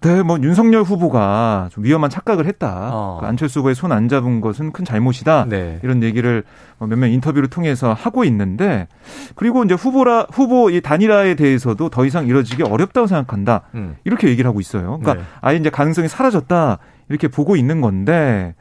네, 0.02 0.22
뭐 0.22 0.38
윤석열 0.44 0.84
후보가 0.84 1.70
좀 1.72 1.84
위험한 1.84 2.12
착각을 2.12 2.46
했다. 2.46 2.90
어. 2.94 3.18
그 3.20 3.26
안철수 3.26 3.60
후보의 3.60 3.74
손 3.74 3.92
안 3.92 4.08
잡은 4.08 4.42
것은 4.42 4.72
큰 4.72 4.86
잘못이다. 4.86 5.46
네. 5.50 5.80
이런 5.82 6.04
얘기를 6.04 6.44
뭐 6.78 6.88
몇몇 6.88 7.08
인터뷰를 7.08 7.50
통해서 7.50 7.94
하고 7.94 8.24
있는데 8.26 8.88
그리고 9.34 9.64
이제 9.64 9.74
후보라 9.74 10.28
후보 10.32 10.70
이 10.70 10.82
단일화에 10.82 11.34
대해서도 11.34 11.90
더 11.90 12.06
이상 12.06 12.28
이뤄지기 12.28 12.62
어렵다고 12.62 13.08
생각한다. 13.08 13.64
음. 13.74 13.96
이렇게 14.04 14.28
얘기를 14.28 14.48
하고 14.48 14.60
있어요. 14.60 15.00
그러니까 15.00 15.16
네. 15.16 15.22
아예 15.42 15.58
이제 15.58 15.72
가능성이 15.72 16.08
사라졌다 16.08 16.78
이렇게 17.10 17.28
보고 17.28 17.56
있는 17.56 17.82
건데 17.82 18.54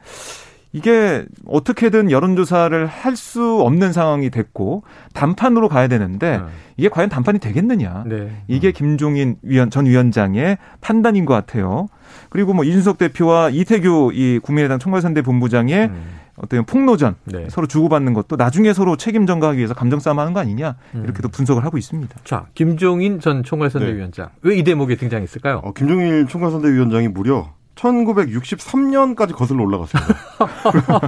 이게 0.73 1.25
어떻게든 1.45 2.11
여론조사를 2.11 2.85
할 2.85 3.15
수 3.17 3.61
없는 3.61 3.93
상황이 3.93 4.29
됐고 4.29 4.83
단판으로 5.13 5.69
가야 5.69 5.87
되는데 5.87 6.37
네. 6.37 6.43
이게 6.77 6.89
과연 6.89 7.09
단판이 7.09 7.39
되겠느냐. 7.39 8.03
네. 8.05 8.43
이게 8.47 8.71
김종인 8.71 9.37
위원, 9.41 9.71
전 9.71 9.85
위원장의 9.87 10.59
판단인 10.81 11.25
것 11.25 11.33
같아요. 11.33 11.87
그리고 12.29 12.53
뭐 12.53 12.63
이준석 12.63 12.99
대표와 12.99 13.49
이태규 13.49 14.11
이 14.13 14.39
국민의당 14.43 14.77
총괄선대 14.77 15.23
본부장의 15.23 15.87
음. 15.87 16.03
어떤 16.35 16.63
폭로전 16.65 17.15
네. 17.25 17.47
서로 17.49 17.65
주고받는 17.65 18.13
것도 18.13 18.35
나중에 18.35 18.71
서로 18.73 18.95
책임 18.95 19.25
전가하기 19.25 19.57
위해서 19.57 19.73
감정 19.73 19.99
싸움하는 19.99 20.33
거 20.33 20.39
아니냐 20.39 20.75
음. 20.93 21.03
이렇게도 21.03 21.29
분석을 21.29 21.65
하고 21.65 21.79
있습니다. 21.79 22.15
자, 22.23 22.45
김종인 22.53 23.19
전 23.19 23.41
총괄선대위원장 23.41 24.27
네. 24.27 24.31
왜이 24.43 24.63
대목에 24.63 24.95
등장했을까요? 24.95 25.61
어, 25.63 25.73
김종인 25.73 26.27
총괄선대위원장이 26.27 27.07
무려 27.07 27.51
1963년까지 27.77 29.33
거슬러 29.33 29.63
올라갔습니다. 29.63 30.13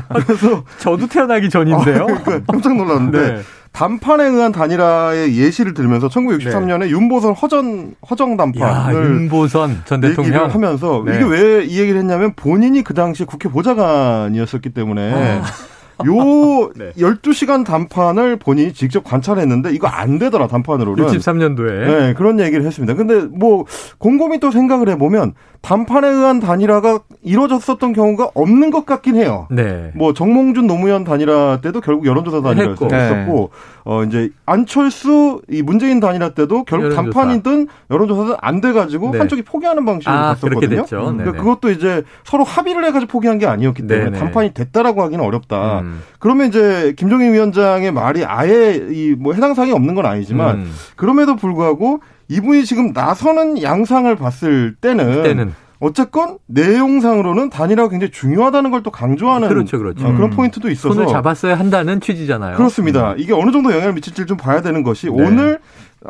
그래서 0.25 0.63
저도 0.79 1.07
태어나기 1.07 1.49
전인데요. 1.49 2.03
어, 2.03 2.05
그러니까 2.05 2.39
깜짝 2.51 2.75
놀랐는데 2.75 3.31
네. 3.35 3.41
단판에 3.71 4.23
의한 4.25 4.51
단일화의 4.51 5.37
예시를 5.37 5.73
들면서 5.73 6.07
1963년에 6.07 6.79
네. 6.85 6.89
윤보선 6.89 7.33
허전 7.33 7.93
허정 8.09 8.35
단판을 8.37 8.67
야, 8.67 8.91
윤보선 8.93 9.81
전 9.85 10.01
대통령 10.01 10.49
하면서 10.49 11.03
네. 11.05 11.15
이게 11.15 11.23
왜 11.25 11.65
이 11.65 11.79
얘기를 11.79 11.99
했냐면 11.99 12.33
본인이 12.35 12.83
그 12.83 12.93
당시 12.93 13.25
국회 13.25 13.49
보좌관이었었기 13.49 14.69
때문에 14.69 15.13
어. 15.13 15.43
요 16.05 16.71
네. 16.75 16.91
12시간 16.97 17.65
단판을 17.65 18.37
본인이 18.37 18.73
직접 18.73 19.03
관찰했는데 19.03 19.71
이거 19.73 19.87
안 19.87 20.19
되더라 20.19 20.47
단판으로는. 20.47 21.05
63년도에. 21.05 21.87
네, 21.87 22.13
그런 22.13 22.39
얘기를 22.39 22.65
했습니다. 22.65 22.93
근데 22.93 23.21
뭐 23.31 23.65
곰곰이 23.97 24.39
또 24.39 24.51
생각을 24.51 24.89
해 24.89 24.97
보면 24.97 25.33
단판에 25.61 26.07
의한 26.07 26.39
단일화가 26.39 26.99
이루어졌었던 27.21 27.91
경우가 27.91 28.29
없는 28.33 28.71
것 28.71 28.85
같긴 28.85 29.15
해요. 29.17 29.47
네. 29.51 29.91
뭐 29.95 30.13
정몽준 30.13 30.67
노무현 30.67 31.03
단일화 31.03 31.59
때도 31.61 31.81
결국 31.81 32.05
여론조사 32.05 32.41
단일화였었고 32.41 32.87
네. 32.87 33.47
어 33.83 34.03
이제 34.03 34.29
안철수 34.45 35.41
이 35.49 35.61
문재인 35.61 35.99
단일화 35.99 36.29
때도 36.29 36.63
결국 36.63 36.91
여론조사. 36.91 37.01
단판이든 37.01 37.67
여론조사든 37.91 38.35
안 38.39 38.59
돼 38.59 38.73
가지고 38.73 39.11
네. 39.11 39.19
한쪽이 39.19 39.41
포기하는 39.43 39.85
방식으로 39.85 40.13
아, 40.13 40.21
갔었거든요. 40.33 40.83
그러니까 40.85 41.31
그것도 41.31 41.71
이제 41.71 42.03
서로 42.25 42.43
합의를 42.43 42.83
해 42.85 42.91
가지고 42.91 43.09
포기한 43.09 43.37
게 43.37 43.45
아니었기 43.45 43.87
때문에 43.87 44.09
네네. 44.11 44.19
단판이 44.19 44.53
됐다라고 44.53 45.01
하기는 45.03 45.23
어렵다. 45.23 45.79
음. 45.79 45.88
그러면 46.19 46.47
이제 46.47 46.93
김종인 46.97 47.33
위원장의 47.33 47.91
말이 47.91 48.23
아예 48.25 48.75
이 48.91 49.15
뭐 49.19 49.33
해당 49.33 49.53
사항이 49.53 49.71
없는 49.71 49.95
건 49.95 50.05
아니지만 50.05 50.55
음. 50.57 50.71
그럼에도 50.95 51.35
불구하고 51.35 52.01
이분이 52.27 52.65
지금 52.65 52.91
나서는 52.93 53.61
양상을 53.61 54.15
봤을 54.15 54.75
때는, 54.81 55.23
때는. 55.23 55.53
어쨌건 55.79 56.37
내용상으로는 56.47 57.49
단일화가 57.49 57.89
굉장히 57.89 58.11
중요하다는 58.11 58.71
걸 58.71 58.83
또 58.83 58.91
강조하는 58.91 59.47
그렇죠, 59.49 59.77
그렇죠. 59.77 60.07
어, 60.07 60.13
그런 60.13 60.31
음. 60.31 60.35
포인트도 60.35 60.69
있어서 60.69 60.93
손을 60.93 61.07
잡았어야 61.07 61.57
한다는 61.57 61.99
취지잖아요. 62.01 62.55
그렇습니다. 62.57 63.11
음. 63.11 63.15
이게 63.17 63.33
어느 63.33 63.51
정도 63.51 63.71
영향을 63.73 63.93
미칠지 63.93 64.25
좀 64.25 64.37
봐야 64.37 64.61
되는 64.61 64.83
것이 64.83 65.07
네. 65.07 65.11
오늘 65.13 65.59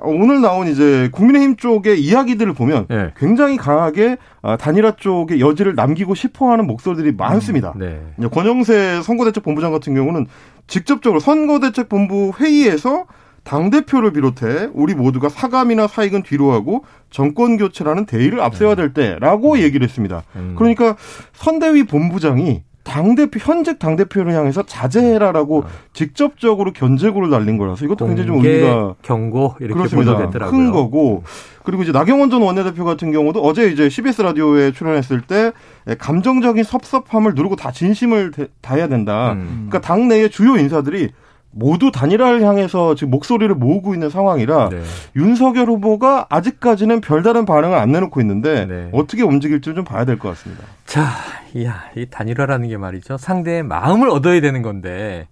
오늘 0.01 0.41
나온 0.41 0.67
이제 0.67 1.09
국민의힘 1.11 1.55
쪽의 1.55 1.99
이야기들을 1.99 2.53
보면 2.53 2.85
네. 2.89 3.11
굉장히 3.17 3.57
강하게 3.57 4.17
아, 4.41 4.55
단일화 4.55 4.93
쪽에 4.97 5.39
여지를 5.39 5.73
남기고 5.75 6.13
싶어하는 6.13 6.67
목소리들이 6.67 7.13
많습니다. 7.13 7.73
음, 7.75 8.13
네. 8.15 8.27
권영세 8.27 9.01
선거대책본부장 9.01 9.71
같은 9.71 9.95
경우는 9.95 10.27
직접적으로 10.67 11.19
선거대책본부 11.19 12.33
회의에서 12.39 13.05
당 13.43 13.71
대표를 13.71 14.13
비롯해 14.13 14.69
우리 14.73 14.93
모두가 14.93 15.27
사감이나 15.27 15.87
사익은 15.87 16.21
뒤로 16.21 16.51
하고 16.51 16.83
정권 17.09 17.57
교체라는 17.57 18.05
대의를 18.05 18.41
앞세워야 18.41 18.75
될 18.75 18.93
때라고 18.93 19.53
음. 19.53 19.59
얘기를 19.59 19.83
했습니다. 19.87 20.21
음. 20.35 20.53
그러니까 20.55 20.95
선대위 21.33 21.85
본부장이 21.85 22.63
당 22.83 23.15
대표 23.15 23.39
현직 23.39 23.77
당 23.77 23.95
대표를 23.95 24.33
향해서 24.33 24.63
자제해라라고 24.63 25.59
음. 25.59 25.63
직접적으로 25.93 26.71
견제구를 26.73 27.29
날린 27.29 27.57
거라서 27.57 27.85
이것도 27.85 28.07
굉장히 28.07 28.27
좀 28.27 28.43
의미가 28.43 28.95
경고 29.01 29.55
이렇게. 29.59 29.95
보도됐더라고요. 29.95 30.51
큰 30.51 30.71
거고 30.71 31.23
그리고 31.63 31.83
이제 31.83 31.91
나경원 31.91 32.29
전 32.29 32.41
원내대표 32.41 32.85
같은 32.85 33.11
경우도 33.11 33.41
어제 33.41 33.69
이제 33.69 33.89
CBS 33.89 34.21
라디오에 34.21 34.71
출연했을 34.71 35.21
때 35.21 35.51
감정적인 35.99 36.63
섭섭함을 36.63 37.35
누르고 37.35 37.55
다 37.55 37.71
진심을 37.71 38.31
다해야 38.61 38.87
된다. 38.87 39.33
음. 39.33 39.67
그러니까 39.69 39.81
당 39.81 40.07
내의 40.07 40.29
주요 40.29 40.57
인사들이 40.57 41.11
모두 41.51 41.91
단일화를 41.91 42.43
향해서 42.43 42.95
지금 42.95 43.11
목소리를 43.11 43.53
모으고 43.55 43.93
있는 43.93 44.09
상황이라 44.09 44.69
네. 44.69 44.81
윤석열 45.15 45.67
후보가 45.67 46.27
아직까지는 46.29 47.01
별다른 47.01 47.45
반응을 47.45 47.77
안 47.77 47.91
내놓고 47.91 48.21
있는데 48.21 48.65
네. 48.65 48.89
어떻게 48.93 49.23
움직일지 49.23 49.73
좀 49.73 49.83
봐야 49.83 50.05
될 50.05 50.19
것 50.19 50.29
같습니다. 50.29 50.63
자, 50.85 51.07
이야, 51.55 51.85
이 51.95 52.05
단일화라는 52.05 52.67
게 52.69 52.77
말이죠. 52.77 53.17
상대의 53.17 53.63
마음을 53.63 54.09
얻어야 54.09 54.39
되는 54.41 54.61
건데 54.61 55.27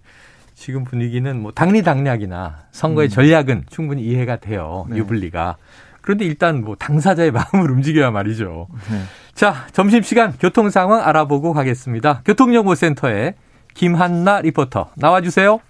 지금 0.54 0.82
분위기는 0.82 1.40
뭐 1.40 1.52
당리 1.52 1.82
당략이나 1.82 2.56
선거의 2.72 3.08
음. 3.08 3.10
전략은 3.10 3.64
충분히 3.70 4.02
이해가 4.02 4.36
돼요. 4.36 4.86
네. 4.90 4.96
유불리가. 4.96 5.56
그런데 6.00 6.24
일단 6.24 6.64
뭐 6.64 6.74
당사자의 6.74 7.30
마음을 7.52 7.70
움직여야 7.70 8.10
말이죠. 8.10 8.66
네. 8.90 9.00
자, 9.34 9.66
점심시간 9.72 10.34
교통 10.40 10.68
상황 10.70 11.06
알아보고 11.06 11.52
가겠습니다. 11.52 12.22
교통정보센터에 12.24 13.34
김한나 13.74 14.40
리포터 14.40 14.88
나와주세요. 14.96 15.60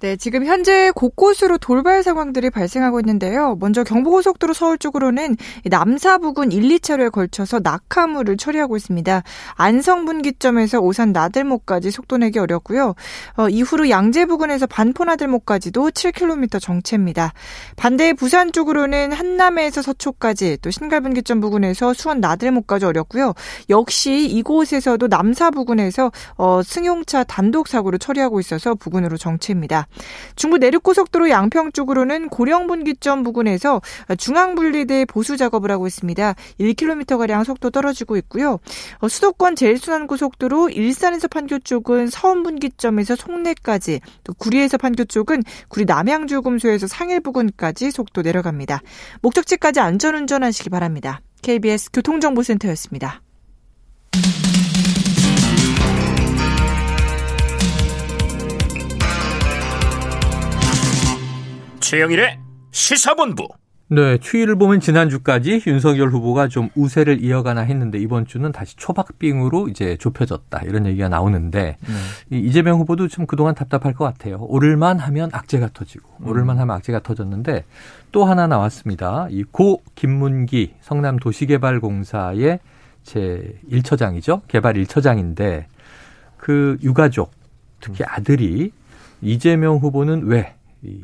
네, 0.00 0.16
지금 0.16 0.44
현재 0.44 0.90
곳곳으로 0.94 1.56
돌발 1.56 2.02
상황들이 2.02 2.50
발생하고 2.50 3.00
있는데요. 3.00 3.56
먼저 3.60 3.84
경부고속도로 3.84 4.52
서울 4.52 4.76
쪽으로는 4.76 5.36
남사 5.64 6.18
부근 6.18 6.52
1, 6.52 6.62
2차로에 6.62 7.10
걸쳐서 7.10 7.60
낙하물을 7.62 8.36
처리하고 8.36 8.76
있습니다. 8.76 9.22
안성 9.54 10.04
분기점에서 10.04 10.80
오산 10.80 11.12
나들목까지 11.12 11.90
속도 11.90 12.18
내기 12.18 12.38
어렵고요. 12.38 12.94
어, 13.36 13.48
이후로 13.48 13.88
양재 13.88 14.26
부근에서 14.26 14.66
반포 14.66 15.04
나들목까지도 15.04 15.90
7km 15.90 16.60
정체입니다. 16.60 17.32
반대 17.76 18.12
부산 18.12 18.52
쪽으로는 18.52 19.12
한남에서 19.12 19.80
서초까지 19.80 20.58
또 20.60 20.70
신갈분기점 20.70 21.40
부근에서 21.40 21.94
수원 21.94 22.20
나들목까지 22.20 22.84
어렵고요. 22.84 23.32
역시 23.70 24.26
이곳에서도 24.26 25.06
남사 25.06 25.50
부근에서 25.50 26.10
어, 26.36 26.62
승용차 26.62 27.24
단독 27.24 27.68
사고를 27.68 27.98
처리하고 27.98 28.40
있어서 28.40 28.74
부근으로 28.74 29.16
정체입니다. 29.16 29.83
중부 30.36 30.58
내륙고속도로 30.58 31.30
양평 31.30 31.72
쪽으로는 31.72 32.28
고령분기점 32.28 33.22
부근에서 33.22 33.80
중앙분리대 34.16 35.04
보수 35.06 35.36
작업을 35.36 35.70
하고 35.70 35.86
있습니다. 35.86 36.34
1km가량 36.60 37.44
속도 37.44 37.70
떨어지고 37.70 38.16
있고요. 38.18 38.58
어, 38.98 39.08
수도권 39.08 39.56
제일순환고속도로 39.56 40.70
일산에서 40.70 41.28
판교 41.28 41.60
쪽은 41.60 42.08
서운분기점에서 42.08 43.16
송내까지 43.16 44.00
또 44.24 44.34
구리에서 44.34 44.78
판교 44.78 45.04
쪽은 45.04 45.42
구리 45.68 45.84
남양주금소에서 45.84 46.86
상일 46.86 47.20
부근까지 47.20 47.90
속도 47.90 48.22
내려갑니다. 48.22 48.80
목적지까지 49.22 49.80
안전운전하시기 49.80 50.70
바랍니다. 50.70 51.20
KBS 51.42 51.90
교통정보센터였습니다. 51.92 53.20
최영일의 61.94 62.40
시사본부. 62.72 63.46
네, 63.86 64.18
추이를 64.18 64.56
보면 64.56 64.80
지난주까지 64.80 65.62
윤석열 65.64 66.08
후보가 66.08 66.48
좀 66.48 66.68
우세를 66.74 67.22
이어가나 67.22 67.60
했는데 67.60 67.98
이번 67.98 68.26
주는 68.26 68.50
다시 68.50 68.74
초박빙으로 68.74 69.68
이제 69.68 69.96
좁혀졌다 69.98 70.60
이런 70.64 70.86
얘기가 70.86 71.08
나오는데 71.08 71.76
네. 71.80 72.36
이재명 72.36 72.80
후보도 72.80 73.06
좀 73.06 73.26
그동안 73.26 73.54
답답할 73.54 73.94
것 73.94 74.04
같아요. 74.04 74.38
오를만 74.40 74.98
하면 74.98 75.30
악재가 75.32 75.68
터지고 75.72 76.10
음. 76.22 76.28
오를만 76.28 76.58
하면 76.58 76.74
악재가 76.74 76.98
터졌는데 77.00 77.64
또 78.10 78.24
하나 78.24 78.48
나왔습니다. 78.48 79.28
이 79.30 79.44
고 79.52 79.80
김문기 79.94 80.74
성남 80.80 81.20
도시개발공사의 81.20 82.58
제 83.04 83.56
1처장이죠. 83.70 84.40
개발 84.48 84.74
1처장인데 84.74 85.66
그 86.38 86.76
유가족 86.82 87.30
특히 87.80 88.02
음. 88.02 88.06
아들이 88.08 88.72
이재명 89.22 89.76
후보는 89.76 90.24
왜 90.24 90.54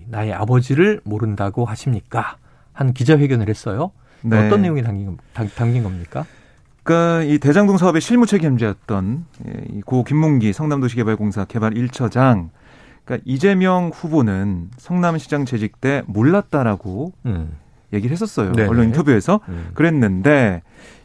나의 0.09 0.33
아버지를 0.33 1.01
모른다고 1.05 1.65
하십니까? 1.65 2.37
한 2.73 2.93
기자회견을 2.93 3.49
했어요. 3.49 3.93
네. 4.23 4.47
어떤 4.47 4.63
내용이 4.63 4.83
담긴, 4.83 5.17
담긴 5.55 5.83
겁니까? 5.83 6.25
그러니까 6.83 7.23
이 7.25 7.39
대장동 7.39 7.77
사업의 7.79 8.01
실무 8.01 8.27
책임자였던 8.27 9.25
예, 9.49 9.81
고 9.85 10.03
김문기 10.05 10.53
성남도시개발공사 10.53 11.45
개발 11.45 11.73
1처장 11.75 12.49
그러니까 13.05 13.25
이재명 13.27 13.91
후보는 13.95 14.71
성남시장 14.79 15.45
재직 15.45 15.81
때 15.81 16.03
몰랐다라고 16.07 17.13
음. 17.27 17.53
얘기를 17.93 18.13
했었어요. 18.13 18.53
네네. 18.53 18.69
언론 18.69 18.87
인터뷰에서 18.87 19.41
음. 19.49 19.71
그랬는데 19.75 20.63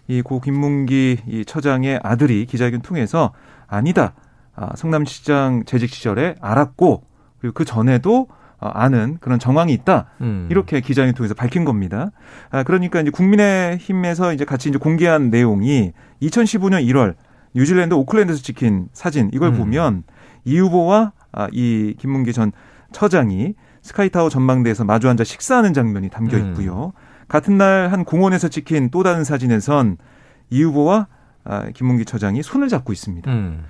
이 0.07 0.21
고 0.21 0.39
김문기 0.39 1.17
이 1.27 1.45
처장의 1.45 1.99
아들이 2.03 2.45
기자회견 2.45 2.81
통해서 2.81 3.31
아니다. 3.67 4.13
아, 4.55 4.69
성남시장 4.75 5.63
재직 5.65 5.89
시절에 5.89 6.35
알았고 6.41 7.03
그리고 7.41 7.53
그 7.53 7.65
전에도 7.65 8.27
어, 8.29 8.35
아는 8.73 9.17
그런 9.19 9.39
정황이 9.39 9.73
있다. 9.73 10.07
음. 10.21 10.47
이렇게 10.49 10.81
기자회견 10.81 11.13
통해서 11.15 11.33
밝힌 11.33 11.65
겁니다. 11.65 12.11
아, 12.49 12.63
그러니까 12.63 13.01
이제 13.01 13.11
국민의힘에서 13.11 14.33
이제 14.33 14.45
같이 14.45 14.69
이제 14.69 14.77
공개한 14.77 15.29
내용이 15.29 15.93
2015년 16.21 16.85
1월 16.89 17.15
뉴질랜드 17.53 17.93
오클랜드에서 17.93 18.41
찍힌 18.41 18.87
사진 18.93 19.29
이걸 19.33 19.49
음. 19.49 19.57
보면 19.57 20.03
이 20.43 20.57
후보와 20.59 21.13
아, 21.31 21.47
이 21.51 21.95
김문기 21.99 22.33
전 22.33 22.51
처장이 22.91 23.53
스카이타워 23.81 24.29
전망대에서 24.29 24.83
마주 24.85 25.09
앉아 25.09 25.23
식사하는 25.23 25.73
장면이 25.73 26.09
담겨 26.09 26.37
음. 26.37 26.49
있고요. 26.49 26.93
음. 26.95 27.25
같은 27.27 27.57
날 27.57 27.89
한 27.91 28.03
공원에서 28.05 28.47
찍힌 28.49 28.89
또 28.91 29.03
다른 29.03 29.23
사진에선 29.23 29.97
이 30.49 30.63
후보와 30.63 31.07
아, 31.47 31.67
김문기 31.75 32.05
처장이 32.05 32.41
손을 32.41 32.67
잡고 32.69 32.91
있습니다. 32.93 33.31
음. 33.31 33.65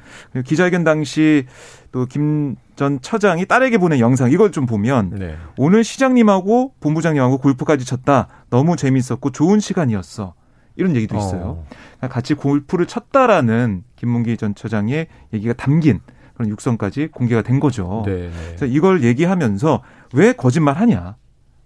기자회견 0.45 0.83
당시 0.85 1.45
또 1.91 2.05
김 2.05 2.55
전 2.75 2.99
처장이 3.01 3.45
딸에게 3.45 3.77
보낸 3.77 3.99
영상 3.99 4.31
이걸 4.31 4.51
좀 4.51 4.65
보면 4.65 5.11
네. 5.17 5.37
오늘 5.57 5.83
시장님하고 5.83 6.73
본부장님하고 6.79 7.37
골프까지 7.37 7.85
쳤다. 7.85 8.27
너무 8.49 8.75
재밌었고 8.75 9.31
좋은 9.31 9.59
시간이었어. 9.59 10.33
이런 10.75 10.95
얘기도 10.95 11.17
있어요. 11.17 11.65
어. 12.01 12.07
같이 12.07 12.33
골프를 12.33 12.85
쳤다라는 12.85 13.83
김문기 13.95 14.35
전 14.37 14.53
처장의 14.53 15.07
얘기가 15.33 15.53
담긴 15.53 16.01
그런 16.33 16.49
육성까지 16.49 17.09
공개가 17.13 17.41
된 17.41 17.59
거죠. 17.59 18.03
네, 18.05 18.29
네. 18.29 18.31
그래서 18.47 18.65
이걸 18.65 19.03
얘기하면서 19.03 19.81
왜 20.13 20.33
거짓말하냐. 20.33 21.15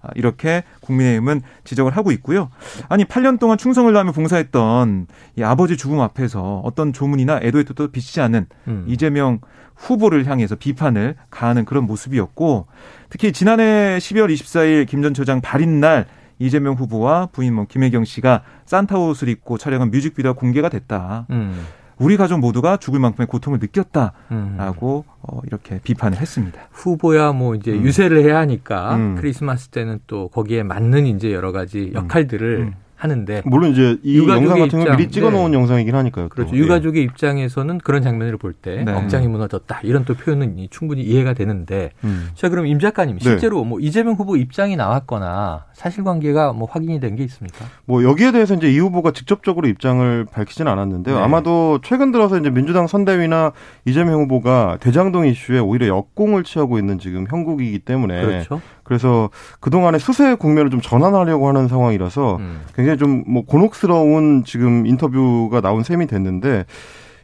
아, 0.01 0.09
이렇게 0.15 0.63
국민의힘은 0.81 1.41
지적을 1.63 1.95
하고 1.95 2.11
있고요. 2.11 2.49
아니 2.87 3.03
8년 3.05 3.39
동안 3.39 3.57
충성을 3.57 3.91
다하며 3.91 4.11
봉사했던 4.13 5.07
이 5.35 5.43
아버지 5.43 5.75
죽음 5.77 5.99
앞에서 5.99 6.61
어떤 6.63 6.93
조문이나 6.93 7.39
애도의 7.43 7.65
뜻도 7.65 7.91
비치지 7.91 8.21
않는 8.21 8.45
음. 8.67 8.85
이재명 8.87 9.39
후보를 9.75 10.25
향해서 10.25 10.55
비판을 10.55 11.15
가하는 11.29 11.65
그런 11.65 11.85
모습이었고 11.85 12.67
특히 13.09 13.31
지난해 13.31 13.97
12월 13.99 14.33
24일 14.33 14.87
김 14.87 15.01
전 15.01 15.13
처장 15.13 15.41
발인 15.41 15.79
날 15.79 16.05
이재명 16.37 16.75
후보와 16.75 17.27
부인 17.33 17.53
뭐 17.53 17.65
김혜경 17.67 18.05
씨가 18.05 18.43
산타 18.65 18.97
옷을 18.97 19.27
입고 19.29 19.57
촬영한 19.57 19.91
뮤직비디오가 19.91 20.39
공개가 20.39 20.69
됐다. 20.69 21.25
음. 21.31 21.65
우리 21.99 22.17
가족 22.17 22.39
모두가 22.39 22.77
죽을 22.77 22.99
만큼의 22.99 23.27
고통을 23.27 23.59
느꼈다라고 23.59 25.05
음. 25.07 25.13
어, 25.21 25.41
이렇게 25.45 25.79
비판을 25.83 26.17
했습니다. 26.17 26.61
후보야 26.71 27.33
뭐 27.33 27.55
이제 27.55 27.71
음. 27.73 27.83
유세를 27.83 28.23
해야 28.23 28.39
하니까 28.39 28.95
음. 28.95 29.15
크리스마스 29.15 29.67
때는 29.69 29.99
또 30.07 30.29
거기에 30.29 30.63
맞는 30.63 31.05
이제 31.05 31.33
여러 31.33 31.51
가지 31.51 31.91
음. 31.93 32.03
역할들을 32.03 32.57
음. 32.59 32.75
하는데 32.99 33.41
물론 33.45 33.71
이제 33.71 33.97
이 34.03 34.17
영상 34.27 34.59
같은 34.59 34.83
걸 34.83 34.97
미리 34.97 35.09
찍어 35.09 35.29
놓은 35.29 35.51
네. 35.51 35.57
영상이긴 35.57 35.95
하니까요. 35.95 36.25
또. 36.25 36.29
그렇죠. 36.29 36.55
유가족의 36.55 37.01
예. 37.01 37.05
입장에서는 37.05 37.77
그런 37.77 38.01
장면을 38.01 38.37
볼때 38.37 38.83
네. 38.83 38.91
억장이 38.91 39.27
무너졌다 39.27 39.79
이런 39.83 40.03
또 40.03 40.15
표현은 40.15 40.67
충분히 40.69 41.03
이해가 41.03 41.33
되는데 41.33 41.91
음. 42.03 42.29
자 42.35 42.49
그럼 42.49 42.67
임 42.67 42.79
작가님 42.79 43.17
네. 43.17 43.23
실제로 43.23 43.61
네. 43.63 43.69
뭐 43.69 43.79
이재명 43.79 44.15
후보 44.15 44.35
입장이 44.35 44.75
나왔거나 44.75 45.65
사실관계가 45.73 46.53
뭐 46.53 46.67
확인이 46.69 46.99
된 46.99 47.09
게 47.15 47.23
있습니까? 47.23 47.65
뭐 47.85 48.03
여기에 48.03 48.31
대해서 48.33 48.53
이제 48.53 48.71
이 48.71 48.77
후보가 48.79 49.11
직접적으로 49.11 49.67
입장을 49.67 50.25
밝히지는 50.31 50.71
않았는데요. 50.71 51.15
네. 51.17 51.21
아마도 51.23 51.79
최근 51.83 52.11
들어서 52.11 52.37
이제 52.37 52.49
민주당 52.49 52.85
선대위나 52.85 53.51
이재명 53.85 54.21
후보가 54.21 54.77
대장동 54.79 55.25
이슈에 55.25 55.59
오히려 55.59 55.87
역공을 55.87 56.43
취하고 56.43 56.77
있는 56.77 56.99
지금 56.99 57.25
형국이기 57.29 57.79
때문에 57.79 58.21
그렇죠. 58.25 58.61
그래서 58.89 59.29
그동안의 59.59 59.99
수세 59.99 60.33
국면을 60.33 60.71
좀 60.71 60.81
전환하려고 60.81 61.47
하는 61.47 61.67
상황이라서 61.67 62.37
음. 62.37 62.61
굉장히 62.75 62.97
좀 62.97 63.23
뭐 63.27 63.43
곤혹스러운 63.45 64.43
지금 64.43 64.87
인터뷰가 64.87 65.61
나온 65.61 65.83
셈이 65.83 66.07
됐는데 66.07 66.65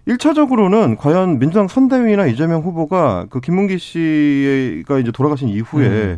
1차적으로는 0.07 0.97
과연 0.97 1.39
민주당 1.39 1.67
선대위나 1.67 2.27
이재명 2.27 2.61
후보가 2.61 3.25
그 3.31 3.41
김문기 3.41 3.79
씨가 3.79 4.99
이제 4.99 5.11
돌아가신 5.11 5.49
이후에 5.49 5.87
음. 5.87 6.17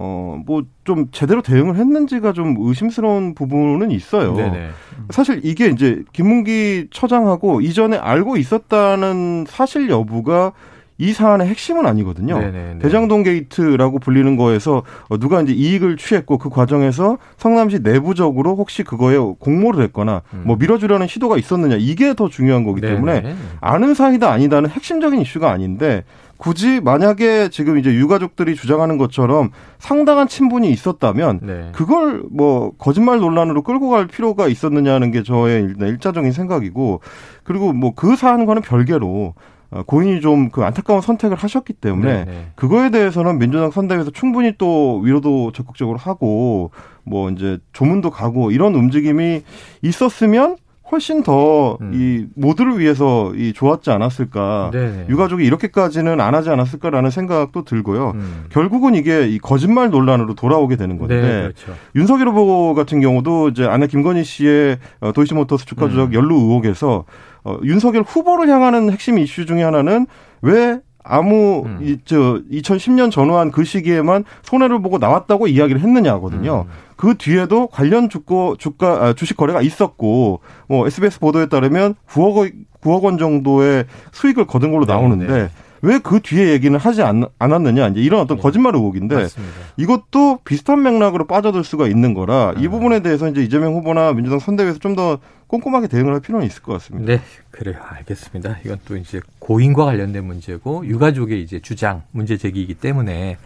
어, 0.00 0.40
뭐, 0.46 0.62
좀 0.84 1.08
제대로 1.10 1.42
대응을 1.42 1.74
했는지가 1.74 2.32
좀 2.32 2.54
의심스러운 2.56 3.34
부분은 3.34 3.90
있어요. 3.90 4.32
네네. 4.34 4.68
사실 5.10 5.40
이게 5.42 5.66
이제 5.66 6.04
김문기 6.12 6.86
처장하고 6.92 7.60
이전에 7.60 7.96
알고 7.98 8.36
있었다는 8.36 9.46
사실 9.48 9.90
여부가 9.90 10.52
이 10.98 11.12
사안의 11.12 11.46
핵심은 11.46 11.86
아니거든요. 11.86 12.38
네네네. 12.38 12.78
대장동 12.80 13.22
게이트라고 13.22 14.00
불리는 14.00 14.36
거에서 14.36 14.82
누가 15.20 15.40
이제 15.40 15.52
이익을 15.52 15.96
취했고 15.96 16.38
그 16.38 16.50
과정에서 16.50 17.18
성남시 17.36 17.78
내부적으로 17.80 18.56
혹시 18.56 18.82
그거에 18.82 19.16
공모를 19.16 19.82
했거나 19.84 20.22
음. 20.34 20.42
뭐 20.44 20.56
밀어주려는 20.56 21.06
시도가 21.06 21.36
있었느냐 21.36 21.76
이게 21.78 22.14
더 22.14 22.28
중요한 22.28 22.64
거기 22.64 22.80
때문에 22.80 23.20
네네. 23.20 23.36
아는 23.60 23.94
사이다 23.94 24.30
아니다는 24.32 24.70
핵심적인 24.70 25.20
이슈가 25.20 25.50
아닌데 25.50 26.04
굳이 26.36 26.80
만약에 26.80 27.48
지금 27.50 27.78
이제 27.78 27.92
유가족들이 27.92 28.54
주장하는 28.54 28.96
것처럼 28.96 29.50
상당한 29.78 30.28
친분이 30.28 30.70
있었다면 30.70 31.40
네. 31.42 31.68
그걸 31.72 32.22
뭐 32.30 32.72
거짓말 32.78 33.18
논란으로 33.18 33.62
끌고 33.62 33.88
갈 33.88 34.06
필요가 34.06 34.46
있었느냐는 34.46 35.10
게 35.10 35.22
저의 35.24 35.74
일차적인 35.80 36.30
생각이고 36.32 37.00
그리고 37.42 37.72
뭐 37.72 37.92
그 37.94 38.14
사안과는 38.14 38.62
별개로 38.62 39.34
어, 39.36 39.57
고인이 39.86 40.20
좀 40.20 40.50
그 40.50 40.64
안타까운 40.64 41.00
선택을 41.00 41.36
하셨기 41.36 41.74
때문에 41.74 42.12
네네. 42.12 42.24
네. 42.24 42.46
그거에 42.54 42.90
대해서는 42.90 43.38
민주당 43.38 43.70
선대위에서 43.70 44.10
충분히 44.10 44.54
또 44.56 44.98
위로도 45.00 45.52
적극적으로 45.52 45.98
하고 45.98 46.70
뭐 47.04 47.30
이제 47.30 47.58
조문도 47.72 48.10
가고 48.10 48.50
이런 48.50 48.74
움직임이 48.74 49.42
있었으면 49.82 50.56
훨씬 50.90 51.22
더이 51.22 51.76
음. 51.82 52.30
모두를 52.34 52.78
위해서 52.78 53.34
이 53.34 53.52
좋았지 53.52 53.90
않았을까. 53.90 54.70
네네. 54.72 54.90
네. 54.90 55.06
유가족이 55.10 55.44
이렇게까지는 55.44 56.18
안 56.20 56.34
하지 56.34 56.48
않았을까라는 56.48 57.10
생각도 57.10 57.64
들고요. 57.64 58.12
음. 58.14 58.44
결국은 58.48 58.94
이게 58.94 59.28
이 59.28 59.38
거짓말 59.38 59.90
논란으로 59.90 60.34
돌아오게 60.34 60.76
되는 60.76 60.96
건데 60.98 61.20
네, 61.20 61.40
그렇죠. 61.42 61.74
윤석열 61.94 62.28
후보 62.28 62.74
같은 62.74 63.00
경우도 63.00 63.50
이제 63.50 63.66
아내 63.66 63.86
김건희 63.86 64.24
씨의 64.24 64.78
어, 65.00 65.12
도이치모터스 65.12 65.66
주가 65.66 65.90
조작 65.90 66.04
음. 66.08 66.14
연루 66.14 66.34
의혹에서 66.34 67.04
어, 67.44 67.58
윤석열 67.62 68.02
후보를 68.02 68.48
향하는 68.48 68.90
핵심 68.90 69.18
이슈 69.18 69.46
중에 69.46 69.62
하나는 69.62 70.06
왜 70.42 70.80
아무 71.02 71.62
음. 71.64 71.78
이, 71.80 71.98
저 72.04 72.40
2010년 72.50 73.10
전후한 73.10 73.50
그 73.50 73.64
시기에만 73.64 74.24
손해를 74.42 74.82
보고 74.82 74.98
나왔다고 74.98 75.46
이야기를 75.46 75.80
했느냐거든요. 75.80 76.66
음. 76.68 76.72
그 76.96 77.14
뒤에도 77.16 77.68
관련 77.68 78.08
주거 78.08 78.56
주가 78.58 79.04
아, 79.04 79.12
주식 79.14 79.36
거래가 79.36 79.62
있었고 79.62 80.40
뭐 80.68 80.86
SBS 80.86 81.20
보도에 81.20 81.46
따르면 81.46 81.94
9억 82.10 82.52
9억 82.82 83.02
원 83.02 83.18
정도의 83.18 83.86
수익을 84.12 84.46
거둔 84.46 84.72
걸로 84.72 84.84
네, 84.84 84.92
나오는데 84.92 85.26
네, 85.26 85.32
네. 85.32 85.48
왜 85.82 85.98
그 85.98 86.20
뒤에 86.20 86.50
얘기는 86.50 86.78
하지 86.78 87.02
않, 87.02 87.24
않았느냐 87.38 87.88
이제 87.88 88.00
이런 88.00 88.20
어떤 88.20 88.36
네. 88.38 88.42
거짓말 88.42 88.74
의혹인데 88.74 89.14
맞습니다. 89.14 89.54
이것도 89.76 90.40
비슷한 90.44 90.82
맥락으로 90.82 91.26
빠져들 91.26 91.64
수가 91.64 91.86
있는 91.86 92.14
거라 92.14 92.54
이 92.58 92.66
아. 92.66 92.70
부분에 92.70 93.00
대해서 93.00 93.28
이제 93.28 93.42
이재명 93.42 93.74
후보나 93.74 94.12
민주당 94.12 94.38
선대위에서 94.38 94.78
좀 94.78 94.96
더 94.96 95.18
꼼꼼하게 95.48 95.86
대응을 95.88 96.12
할 96.12 96.20
필요는 96.20 96.46
있을 96.46 96.62
것 96.62 96.72
같습니다. 96.74 97.10
네, 97.12 97.22
그래요. 97.50 97.76
알겠습니다. 97.80 98.58
이건 98.64 98.78
또 98.84 98.96
이제 98.96 99.20
고인과 99.38 99.86
관련된 99.86 100.24
문제고 100.24 100.84
유가족의 100.86 101.42
이제 101.42 101.58
주장 101.60 102.02
문제 102.10 102.36
제기이기 102.36 102.74
때문에 102.74 103.38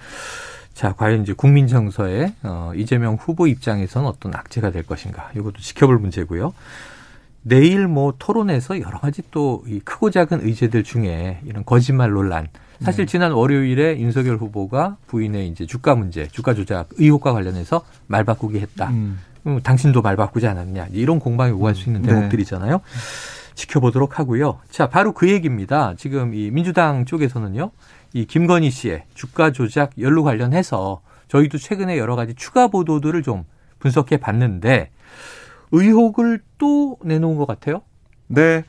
자, 0.75 0.95
과연 0.95 1.23
이제 1.23 1.33
국민 1.33 1.67
정서에 1.69 2.33
어, 2.43 2.73
이재명 2.75 3.15
후보 3.21 3.47
입장에서는 3.47 4.09
어떤 4.09 4.35
악재가 4.35 4.71
될 4.71 4.83
것인가 4.85 5.31
이것도 5.37 5.59
지켜볼 5.61 5.99
문제고요. 5.99 6.55
내일 7.43 7.89
뭐 7.89 8.15
토론에서 8.19 8.81
여러 8.81 8.99
가지 8.99 9.23
또 9.31 9.63
이 9.67 9.81
크고 9.81 10.11
작은 10.11 10.47
의제들 10.47 10.85
중에 10.85 11.41
이런 11.45 11.65
거짓말 11.65 12.11
논란. 12.11 12.49
사실 12.81 13.07
네. 13.07 13.11
지난 13.11 13.33
월요일에 13.33 14.01
윤석열 14.01 14.37
후보가 14.39 14.97
부인의 15.07 15.49
이제 15.49 15.67
주가 15.67 15.95
문제, 15.95 16.27
주가 16.29 16.55
조작 16.55 16.89
의혹과 16.97 17.33
관련해서 17.33 17.85
말 18.09 18.25
바꾸기 18.25 18.59
했다. 18.59 18.91
음. 18.91 19.19
음, 19.47 19.61
당신도 19.63 20.03
말 20.03 20.17
바꾸지 20.17 20.47
않았냐. 20.47 20.89
이런 20.93 21.19
공방이 21.19 21.53
오갈 21.53 21.75
수 21.75 21.89
있는 21.89 22.03
네. 22.03 22.09
대목들이잖아요. 22.09 22.77
네. 22.79 22.83
지켜보도록 23.55 24.19
하고요. 24.19 24.61
자, 24.71 24.89
바로 24.89 25.13
그 25.13 25.31
얘기입니다. 25.31 25.95
지금 25.97 26.35
이 26.35 26.51
민주당 26.51 27.05
쪽에서는요. 27.05 27.71
이 28.15 28.25
김건희 28.25 28.71
씨의 28.71 29.05
주가 29.15 29.53
조작 29.53 29.91
연루 29.99 30.23
관련해서 30.23 31.03
저희도 31.29 31.59
최근에 31.59 31.99
여러 31.99 32.17
가지 32.17 32.35
추가 32.35 32.69
보도들을 32.69 33.23
좀 33.23 33.45
분석해 33.79 34.19
봤는데 34.19 34.91
의혹을 35.73 36.41
또 36.59 36.97
내놓은 37.05 37.37
것 37.37 37.47
같아요. 37.47 37.83
네. 38.29 38.63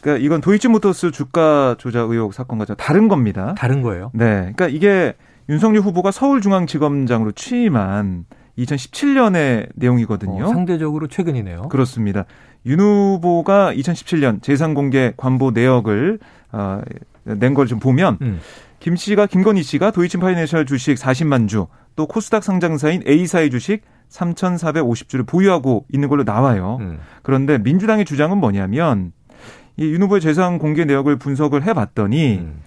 그러니까 0.00 0.24
이건 0.24 0.40
도이치모터스 0.40 1.12
주가 1.12 1.76
조작 1.78 2.10
의혹 2.10 2.34
사건과 2.34 2.64
좀 2.64 2.76
다른 2.76 3.08
겁니다. 3.08 3.54
다른 3.56 3.82
거예요? 3.82 4.10
네. 4.14 4.52
그러니까 4.54 4.68
이게 4.68 5.14
윤석열 5.48 5.82
후보가 5.82 6.10
서울중앙지검장으로 6.10 7.32
취임한 7.32 8.24
2017년의 8.58 9.68
내용이거든요. 9.74 10.44
어, 10.44 10.48
상대적으로 10.48 11.06
최근이네요. 11.08 11.62
그렇습니다. 11.68 12.24
윤 12.66 12.80
후보가 12.80 13.74
2017년 13.74 14.42
재산공개 14.42 15.14
관보 15.16 15.52
내역을 15.52 16.18
어, 16.52 16.80
낸 17.24 17.54
걸 17.54 17.66
좀 17.66 17.78
보면 17.78 18.18
음. 18.20 18.40
김 18.80 18.96
씨가 18.96 19.26
김건희 19.26 19.62
씨가 19.62 19.92
도이치 19.92 20.18
파이낸셜 20.18 20.66
주식 20.66 20.94
40만 20.96 21.48
주, 21.48 21.68
또 21.94 22.06
코스닥 22.08 22.42
상장사인 22.42 23.02
A사의 23.06 23.50
주식 23.50 23.82
3,450주를 24.12 25.26
보유하고 25.26 25.86
있는 25.92 26.08
걸로 26.08 26.22
나와요. 26.22 26.78
음. 26.80 26.98
그런데 27.22 27.58
민주당의 27.58 28.04
주장은 28.04 28.38
뭐냐면 28.38 29.12
이윤 29.76 30.02
후보의 30.02 30.20
재산 30.20 30.58
공개 30.58 30.84
내역을 30.84 31.16
분석을 31.16 31.64
해봤더니 31.64 32.38
음. 32.38 32.60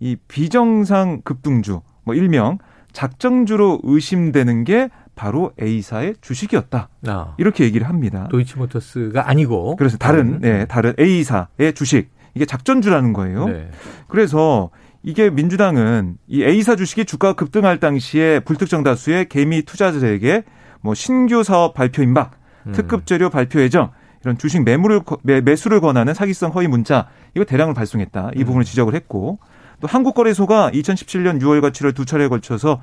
이 0.00 0.16
비정상 0.28 1.22
급등주, 1.22 1.80
뭐 2.04 2.14
일명 2.14 2.58
작정주로 2.92 3.80
의심되는 3.82 4.64
게 4.64 4.90
바로 5.14 5.52
A사의 5.60 6.16
주식이었다. 6.20 6.88
아. 7.06 7.34
이렇게 7.38 7.64
얘기를 7.64 7.88
합니다. 7.88 8.28
도이치모터스가 8.30 9.28
아니고. 9.28 9.76
그래서 9.76 9.96
다른, 9.96 10.40
네, 10.40 10.66
다른 10.66 10.94
A사의 10.98 11.74
주식. 11.74 12.10
이게 12.34 12.46
작전주라는 12.46 13.12
거예요. 13.12 13.46
네. 13.46 13.70
그래서 14.08 14.70
이게 15.02 15.30
민주당은 15.30 16.16
이 16.28 16.44
A사 16.44 16.76
주식이 16.76 17.04
주가가 17.04 17.34
급등할 17.34 17.78
당시에 17.78 18.40
불특정 18.40 18.82
다수의 18.82 19.28
개미 19.28 19.62
투자자들에게 19.62 20.44
뭐 20.82 20.94
신규 20.94 21.42
사업 21.42 21.74
발표 21.74 22.02
임박, 22.02 22.32
음. 22.66 22.72
특급 22.72 23.06
재료 23.06 23.30
발표 23.30 23.60
예정 23.60 23.90
이런 24.22 24.38
주식 24.38 24.62
매물을 24.62 25.00
매, 25.22 25.56
수를 25.56 25.80
권하는 25.80 26.14
사기성 26.14 26.52
허위 26.52 26.68
문자 26.68 27.08
이거 27.34 27.44
대량을 27.44 27.74
발송했다. 27.74 28.32
이 28.34 28.40
음. 28.40 28.44
부분을 28.44 28.64
지적을 28.64 28.94
했고 28.94 29.38
또 29.80 29.88
한국거래소가 29.88 30.70
2017년 30.70 31.40
6월과 31.40 31.72
7월 31.72 31.94
두 31.94 32.04
차례에 32.04 32.28
걸쳐서 32.28 32.80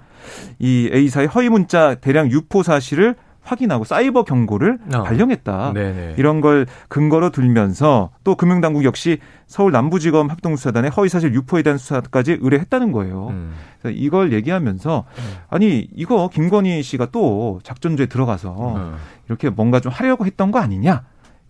이 0.59 0.89
A사의 0.91 1.27
허위 1.27 1.49
문자 1.49 1.95
대량 1.95 2.29
유포 2.29 2.61
사실을 2.61 3.15
확인하고 3.49 3.83
사이버 3.83 4.23
경고를 4.23 4.77
어. 4.93 5.03
발령했다. 5.03 5.73
네네. 5.73 6.15
이런 6.17 6.41
걸 6.41 6.65
근거로 6.87 7.31
들면서 7.31 8.11
또 8.23 8.35
금융당국 8.35 8.83
역시 8.83 9.19
서울 9.47 9.71
남부지검 9.71 10.29
합동수사단의 10.29 10.91
허위사실 10.91 11.33
유포에 11.33 11.63
대한 11.63 11.77
수사까지 11.77 12.37
의뢰했다는 12.39 12.91
거예요. 12.91 13.29
음. 13.29 13.53
이걸 13.85 14.33
얘기하면서 14.33 15.05
음. 15.17 15.23
아니 15.49 15.87
이거 15.95 16.29
김건희 16.31 16.83
씨가 16.83 17.07
또 17.11 17.59
작전조에 17.63 18.05
들어가서 18.05 18.75
음. 18.75 18.95
이렇게 19.27 19.49
뭔가 19.49 19.79
좀 19.79 19.91
하려고 19.91 20.25
했던 20.25 20.51
거 20.51 20.59
아니냐 20.59 21.03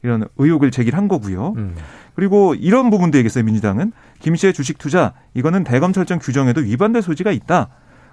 이런 0.03 0.27
의혹을 0.37 0.71
제기한 0.71 1.07
거고요. 1.07 1.53
음. 1.57 1.75
그리고 2.15 2.55
이런 2.55 2.89
부분도 2.89 3.17
얘기했어요 3.17 3.43
민주당은 3.43 3.91
김 4.19 4.35
씨의 4.35 4.53
주식 4.53 4.77
투자 4.77 5.13
이거는 5.33 5.63
대검찰청 5.63 6.19
규정에도 6.19 6.61
위반될 6.61 7.01
소지가 7.01 7.31
있다. 7.31 7.69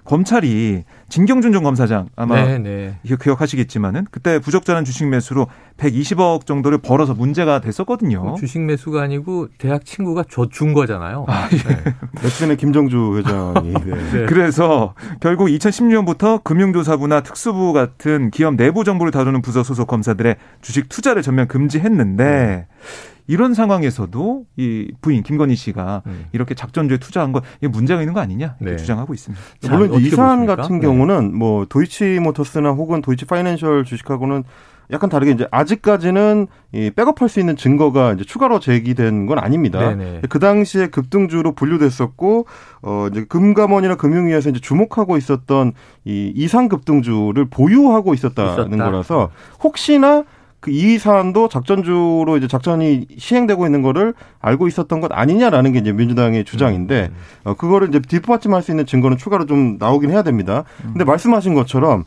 검찰이 0.07 0.85
진경준 1.09 1.51
전 1.51 1.63
검사장 1.63 2.07
아마 2.15 2.45
네, 2.45 2.57
네. 2.59 2.97
기억하시겠지만은 3.21 4.07
그때 4.09 4.39
부적절한 4.39 4.85
주식 4.85 5.05
매수로 5.07 5.47
120억 5.75 6.45
정도를 6.45 6.77
벌어서 6.77 7.13
문제가 7.13 7.59
됐었거든요. 7.59 8.35
그 8.35 8.39
주식 8.39 8.61
매수가 8.61 9.01
아니고 9.01 9.49
대학 9.57 9.83
친구가 9.85 10.23
줘준 10.29 10.73
거잖아요. 10.73 11.25
아, 11.27 11.49
예. 11.51 11.57
네. 11.57 11.83
며칠 12.13 12.39
전에 12.39 12.55
김정주 12.55 13.17
회장이. 13.17 13.73
네. 13.85 14.11
네. 14.13 14.25
그래서 14.27 14.93
결국 15.19 15.47
2016년부터 15.47 16.41
금융조사부나 16.41 17.21
특수부 17.21 17.73
같은 17.73 18.31
기업 18.31 18.55
내부 18.55 18.85
정보를 18.85 19.11
다루는 19.11 19.41
부서 19.41 19.61
소속 19.61 19.87
검사들의 19.87 20.37
주식 20.61 20.87
투자를 20.87 21.21
전면 21.21 21.49
금지했는데 21.49 22.67
음. 22.69 23.16
이런 23.27 23.53
상황에서도 23.53 24.45
이 24.55 24.91
부인 25.01 25.23
김건희 25.23 25.55
씨가 25.55 26.03
음. 26.07 26.25
이렇게 26.31 26.55
작전주에 26.55 26.97
투자한 26.97 27.31
건 27.31 27.41
이게 27.59 27.67
문제가 27.67 28.01
있는 28.01 28.13
거 28.13 28.19
아니냐 28.19 28.55
이렇게 28.59 28.77
네. 28.77 28.77
주장하고 28.77 29.13
있습니다. 29.13 29.43
자, 29.59 29.77
물론 29.77 29.99
이 30.01 30.09
사안 30.09 30.45
같은 30.45 30.79
네. 30.79 30.87
경우는 30.87 31.35
뭐 31.35 31.65
도이치모터스나 31.65 32.71
혹은 32.71 33.01
도이치 33.01 33.25
파이낸셜 33.25 33.83
주식하고는 33.83 34.43
약간 34.89 35.09
다르게 35.09 35.31
이제 35.31 35.45
아직까지는 35.51 36.47
이 36.71 36.91
백업할 36.95 37.27
수 37.27 37.41
있는 37.41 37.57
증거가 37.57 38.13
이제 38.13 38.23
추가로 38.23 38.61
제기된 38.61 39.25
건 39.25 39.37
아닙니다. 39.37 39.79
네네. 39.79 40.21
그 40.29 40.39
당시에 40.39 40.87
급등주로 40.87 41.53
분류됐었고 41.55 42.45
어 42.83 43.07
이제 43.11 43.25
금감원이나 43.25 43.95
금융위에서 43.95 44.49
이제 44.49 44.59
주목하고 44.61 45.17
있었던 45.17 45.73
이 46.05 46.31
이상 46.33 46.69
급등주를 46.69 47.49
보유하고 47.49 48.13
있었다는 48.13 48.53
있었다. 48.53 48.85
거라서 48.85 49.29
혹시나 49.61 50.23
그 50.59 50.71
이 50.71 50.97
사안도 50.97 51.49
작전주로 51.49 52.37
이제 52.37 52.47
작전이 52.47 53.07
시행되고 53.17 53.65
있는 53.65 53.81
거를 53.81 54.13
알고 54.39 54.67
있었던 54.67 55.01
것 55.01 55.11
아니냐라는 55.13 55.71
게 55.73 55.79
이제 55.79 55.91
민주당의 55.91 56.45
주장인데 56.45 57.09
음. 57.11 57.15
어, 57.43 57.53
그거를 57.53 57.89
이제 57.89 57.99
뒷받침할 57.99 58.61
수 58.61 58.71
있는 58.71 58.85
증거는 58.85 59.17
추가로 59.17 59.45
좀 59.45 59.77
나오긴 59.79 60.11
해야 60.11 60.23
됩니다. 60.23 60.63
근데 60.81 61.03
음. 61.03 61.05
말씀하신 61.05 61.53
것처럼 61.53 62.05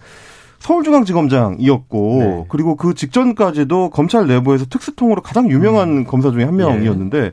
서울중앙지검장이었고 0.59 2.19
네. 2.19 2.45
그리고 2.49 2.77
그 2.77 2.95
직전까지도 2.95 3.91
검찰 3.91 4.27
내부에서 4.27 4.67
특수통으로 4.67 5.23
가장 5.23 5.51
유명한 5.51 5.89
음. 5.89 6.05
검사 6.05 6.31
중에 6.31 6.45
한 6.45 6.57
명이었는데 6.57 7.21
네. 7.21 7.33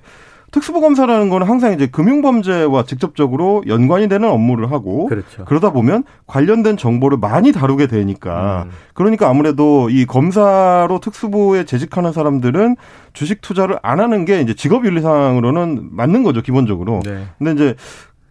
특수부 0.51 0.79
검사라는 0.79 1.29
거는 1.29 1.45
항상 1.45 1.73
이제 1.73 1.87
금융범죄와 1.87 2.83
직접적으로 2.83 3.63
연관이 3.67 4.07
되는 4.07 4.29
업무를 4.29 4.71
하고 4.71 5.07
그렇죠. 5.07 5.43
그러다 5.45 5.71
보면 5.71 6.03
관련된 6.25 6.77
정보를 6.77 7.17
많이 7.17 7.51
다루게 7.51 7.87
되니까 7.87 8.63
음. 8.65 8.71
그러니까 8.93 9.29
아무래도 9.29 9.89
이 9.89 10.05
검사로 10.05 10.99
특수부에 10.99 11.65
재직하는 11.65 12.13
사람들은 12.13 12.77
주식 13.13 13.41
투자를 13.41 13.77
안 13.83 13.99
하는 13.99 14.23
게 14.23 14.39
이제 14.41 14.53
직업 14.53 14.85
윤리상으로는 14.85 15.89
맞는 15.91 16.23
거죠 16.23 16.41
기본적으로. 16.41 17.01
네. 17.03 17.25
근데 17.37 17.51
이제 17.51 17.75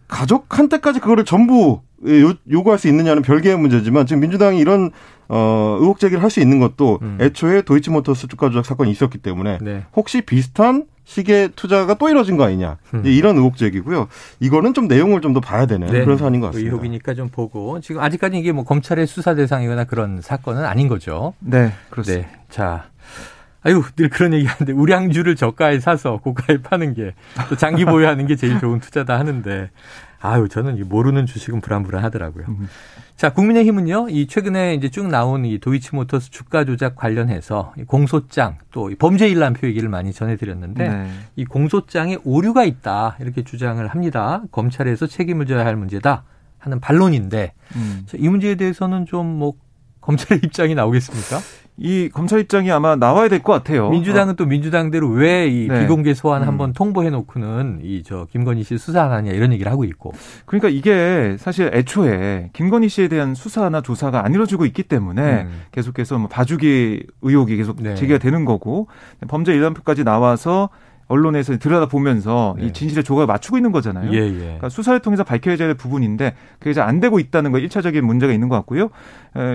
가족한테까지 0.07 0.99
그거를 0.99 1.25
전부 1.25 1.81
요, 2.07 2.33
요구할 2.49 2.79
수 2.79 2.87
있느냐는 2.87 3.21
별개의 3.21 3.57
문제지만 3.57 4.05
지금 4.05 4.21
민주당이 4.21 4.59
이런 4.59 4.91
어 5.29 5.77
의혹 5.79 5.99
제기를 5.99 6.23
할 6.23 6.29
수 6.29 6.39
있는 6.39 6.59
것도 6.59 6.99
음. 7.01 7.17
애초에 7.21 7.61
도이치모터스 7.61 8.27
주가 8.27 8.49
조작 8.49 8.65
사건이 8.65 8.89
있었기 8.91 9.17
때문에 9.19 9.57
네. 9.61 9.83
혹시 9.95 10.21
비슷한 10.21 10.85
시계 11.07 11.47
투자가 11.47 11.93
또 11.93 12.09
이뤄진 12.09 12.35
거 12.35 12.43
아니냐 12.43 12.77
음. 12.93 13.01
이런 13.05 13.37
의혹 13.37 13.55
제기고요. 13.55 14.09
이거는 14.41 14.73
좀 14.73 14.89
내용을 14.89 15.21
좀 15.21 15.33
더 15.33 15.39
봐야 15.39 15.65
되는 15.65 15.87
네. 15.87 16.03
그런 16.03 16.17
사안인 16.17 16.41
것 16.41 16.47
같습니다. 16.47 16.69
의혹이니까 16.69 17.13
좀 17.13 17.29
보고 17.29 17.79
지금 17.79 18.01
아직까지 18.01 18.37
이게 18.37 18.51
뭐 18.51 18.63
검찰의 18.65 19.07
수사 19.07 19.33
대상이거나 19.35 19.85
그런 19.85 20.19
사건은 20.21 20.65
아닌 20.65 20.87
거죠. 20.89 21.33
네, 21.39 21.71
그렇습니다. 21.89 22.27
네. 22.27 22.35
자. 22.49 22.85
아유, 23.63 23.83
늘 23.97 24.07
그런 24.09 24.33
얘기 24.33 24.45
하는데, 24.45 24.71
우량주를 24.71 25.35
저가에 25.35 25.79
사서 25.79 26.17
고가에 26.17 26.57
파는 26.61 26.93
게, 26.93 27.13
또 27.49 27.57
장기 27.57 27.83
보유하는 27.83 28.25
게 28.27 28.35
제일 28.37 28.59
좋은 28.59 28.79
투자다 28.79 29.19
하는데, 29.19 29.69
아유, 30.19 30.47
저는 30.49 30.87
모르는 30.89 31.25
주식은 31.25 31.61
불안불안하더라고요. 31.61 32.45
음. 32.49 32.67
자, 33.15 33.33
국민의힘은요, 33.33 34.09
이 34.09 34.27
최근에 34.27 34.75
이제 34.75 34.89
쭉 34.89 35.07
나온 35.07 35.45
이 35.45 35.59
도이치모터스 35.59 36.31
주가 36.31 36.65
조작 36.65 36.95
관련해서 36.95 37.73
공소장 37.87 38.57
또 38.71 38.91
범죄 38.97 39.27
일람표 39.27 39.67
얘기를 39.67 39.89
많이 39.89 40.13
전해드렸는데 40.13 40.87
네. 40.87 41.09
이 41.35 41.45
공소장에 41.45 42.17
오류가 42.23 42.63
있다 42.63 43.17
이렇게 43.19 43.43
주장을 43.43 43.85
합니다. 43.87 44.43
검찰에서 44.51 45.07
책임을 45.07 45.45
져야 45.45 45.65
할 45.65 45.75
문제다 45.75 46.23
하는 46.59 46.79
반론인데 46.79 47.53
음. 47.75 48.05
이 48.15 48.29
문제에 48.29 48.55
대해서는 48.55 49.05
좀 49.05 49.25
뭐 49.37 49.53
검찰의 50.07 50.39
입장이 50.45 50.73
나오겠습니까? 50.73 51.39
이 51.79 52.09
검찰 52.09 52.39
입장이 52.39 52.71
아마 52.71 52.95
나와야 52.95 53.27
될 53.29 53.43
것 53.43 53.53
같아요. 53.53 53.89
민주당은 53.89 54.33
어. 54.33 54.35
또 54.35 54.45
민주당대로 54.47 55.09
왜이 55.09 55.67
네. 55.67 55.81
비공개 55.81 56.13
소환 56.15 56.41
음. 56.41 56.47
한번 56.47 56.73
통보해 56.73 57.09
놓고는 57.11 57.81
이 57.83 58.01
저 58.03 58.25
김건희 58.31 58.63
씨 58.63 58.77
수사 58.77 59.03
안 59.03 59.11
하냐 59.11 59.31
이런 59.31 59.53
얘기를 59.53 59.71
하고 59.71 59.83
있고. 59.83 60.11
그러니까 60.45 60.69
이게 60.69 61.35
사실 61.39 61.69
애초에 61.73 62.49
김건희 62.53 62.89
씨에 62.89 63.07
대한 63.09 63.35
수사나 63.35 63.81
조사가 63.81 64.25
안 64.25 64.33
이루어지고 64.33 64.65
있기 64.65 64.83
때문에 64.83 65.43
음. 65.43 65.61
계속해서 65.71 66.17
뭐 66.17 66.27
봐주기 66.29 67.05
의혹이 67.21 67.55
계속 67.57 67.81
네. 67.81 67.93
제기가 67.95 68.17
되는 68.17 68.43
거고 68.45 68.87
범죄 69.27 69.53
일람표까지 69.53 70.03
나와서 70.03 70.69
언론에서 71.09 71.57
들여다보면서 71.57 72.55
네. 72.59 72.65
이 72.65 72.73
진실의 72.73 73.03
조각을 73.03 73.27
맞추고 73.27 73.57
있는 73.57 73.71
거잖아요. 73.71 74.11
예, 74.13 74.17
예. 74.17 74.39
그러니까 74.39 74.69
수사를 74.69 74.99
통해서 74.99 75.23
밝혀야 75.23 75.55
될 75.55 75.73
부분인데 75.75 76.33
그게 76.59 76.73
잘 76.73 76.87
안 76.87 76.99
되고 76.99 77.19
있다는 77.19 77.51
거 77.51 77.59
1차적인 77.59 78.01
문제가 78.01 78.33
있는 78.33 78.49
것 78.49 78.55
같고요. 78.55 78.89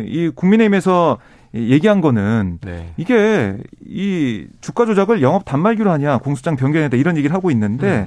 이 0.06 0.30
국민의힘에서 0.35 1.18
얘기한 1.54 2.00
거는 2.00 2.58
네. 2.62 2.92
이게 2.96 3.56
이 3.86 4.46
주가 4.60 4.86
조작을 4.86 5.22
영업 5.22 5.44
단말기로 5.44 5.90
하냐 5.90 6.18
공소장 6.18 6.56
변경했다 6.56 6.96
이런 6.96 7.16
얘기를 7.16 7.34
하고 7.34 7.50
있는데 7.50 8.00
음. 8.00 8.06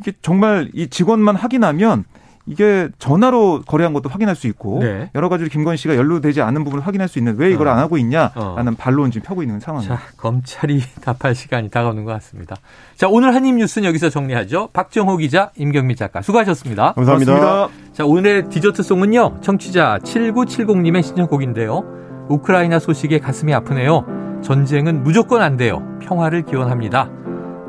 이게 0.00 0.12
정말 0.22 0.70
이 0.72 0.88
직원만 0.88 1.36
확인하면 1.36 2.04
이게 2.46 2.88
전화로 2.98 3.62
거래한 3.66 3.92
것도 3.92 4.08
확인할 4.08 4.34
수 4.34 4.46
있고 4.48 4.80
네. 4.80 5.10
여러 5.14 5.28
가지로 5.28 5.48
김건희 5.50 5.76
씨가 5.76 5.94
연루되지 5.94 6.40
않은 6.40 6.64
부분을 6.64 6.84
확인할 6.84 7.06
수 7.06 7.18
있는 7.18 7.36
왜 7.36 7.50
이걸 7.52 7.68
어. 7.68 7.72
안 7.72 7.78
하고 7.78 7.98
있냐라는 7.98 8.72
어. 8.72 8.76
반론 8.76 9.10
지금 9.10 9.26
펴고 9.26 9.42
있는 9.42 9.60
상황입니다. 9.60 9.96
자, 9.96 10.02
검찰이 10.16 10.82
답할 11.02 11.34
시간이 11.34 11.70
다가오는 11.70 12.04
것 12.04 12.12
같습니다. 12.14 12.56
자, 12.96 13.08
오늘 13.08 13.34
한입 13.34 13.54
뉴스는 13.56 13.86
여기서 13.88 14.10
정리하죠. 14.10 14.70
박정호 14.72 15.18
기자, 15.18 15.50
임경미 15.56 15.96
작가 15.96 16.22
수고하셨습니다. 16.22 16.94
감사합니다. 16.94 17.32
고맙습니다. 17.34 17.92
자, 17.92 18.04
오늘의 18.04 18.48
디저트 18.48 18.82
송은요. 18.82 19.38
청취자 19.42 19.98
7970님의 20.02 21.02
신청곡인데요. 21.02 22.09
우크라이나 22.30 22.78
소식에 22.78 23.18
가슴이 23.18 23.52
아프네요. 23.52 24.06
전쟁은 24.42 25.02
무조건 25.02 25.42
안 25.42 25.56
돼요. 25.56 25.82
평화를 26.00 26.42
기원합니다. 26.42 27.10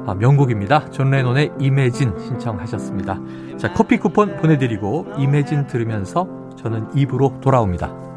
아, 0.05 0.13
명곡입니다. 0.13 0.89
존 0.91 1.09
레논의 1.09 1.51
이매진 1.59 2.13
신청하셨습니다. 2.17 3.19
자, 3.57 3.73
커피 3.73 3.97
쿠폰 3.97 4.37
보내드리고 4.37 5.07
이매진 5.17 5.67
들으면서 5.67 6.27
저는 6.57 6.87
2부로 6.95 7.39
돌아옵니다. 7.41 8.10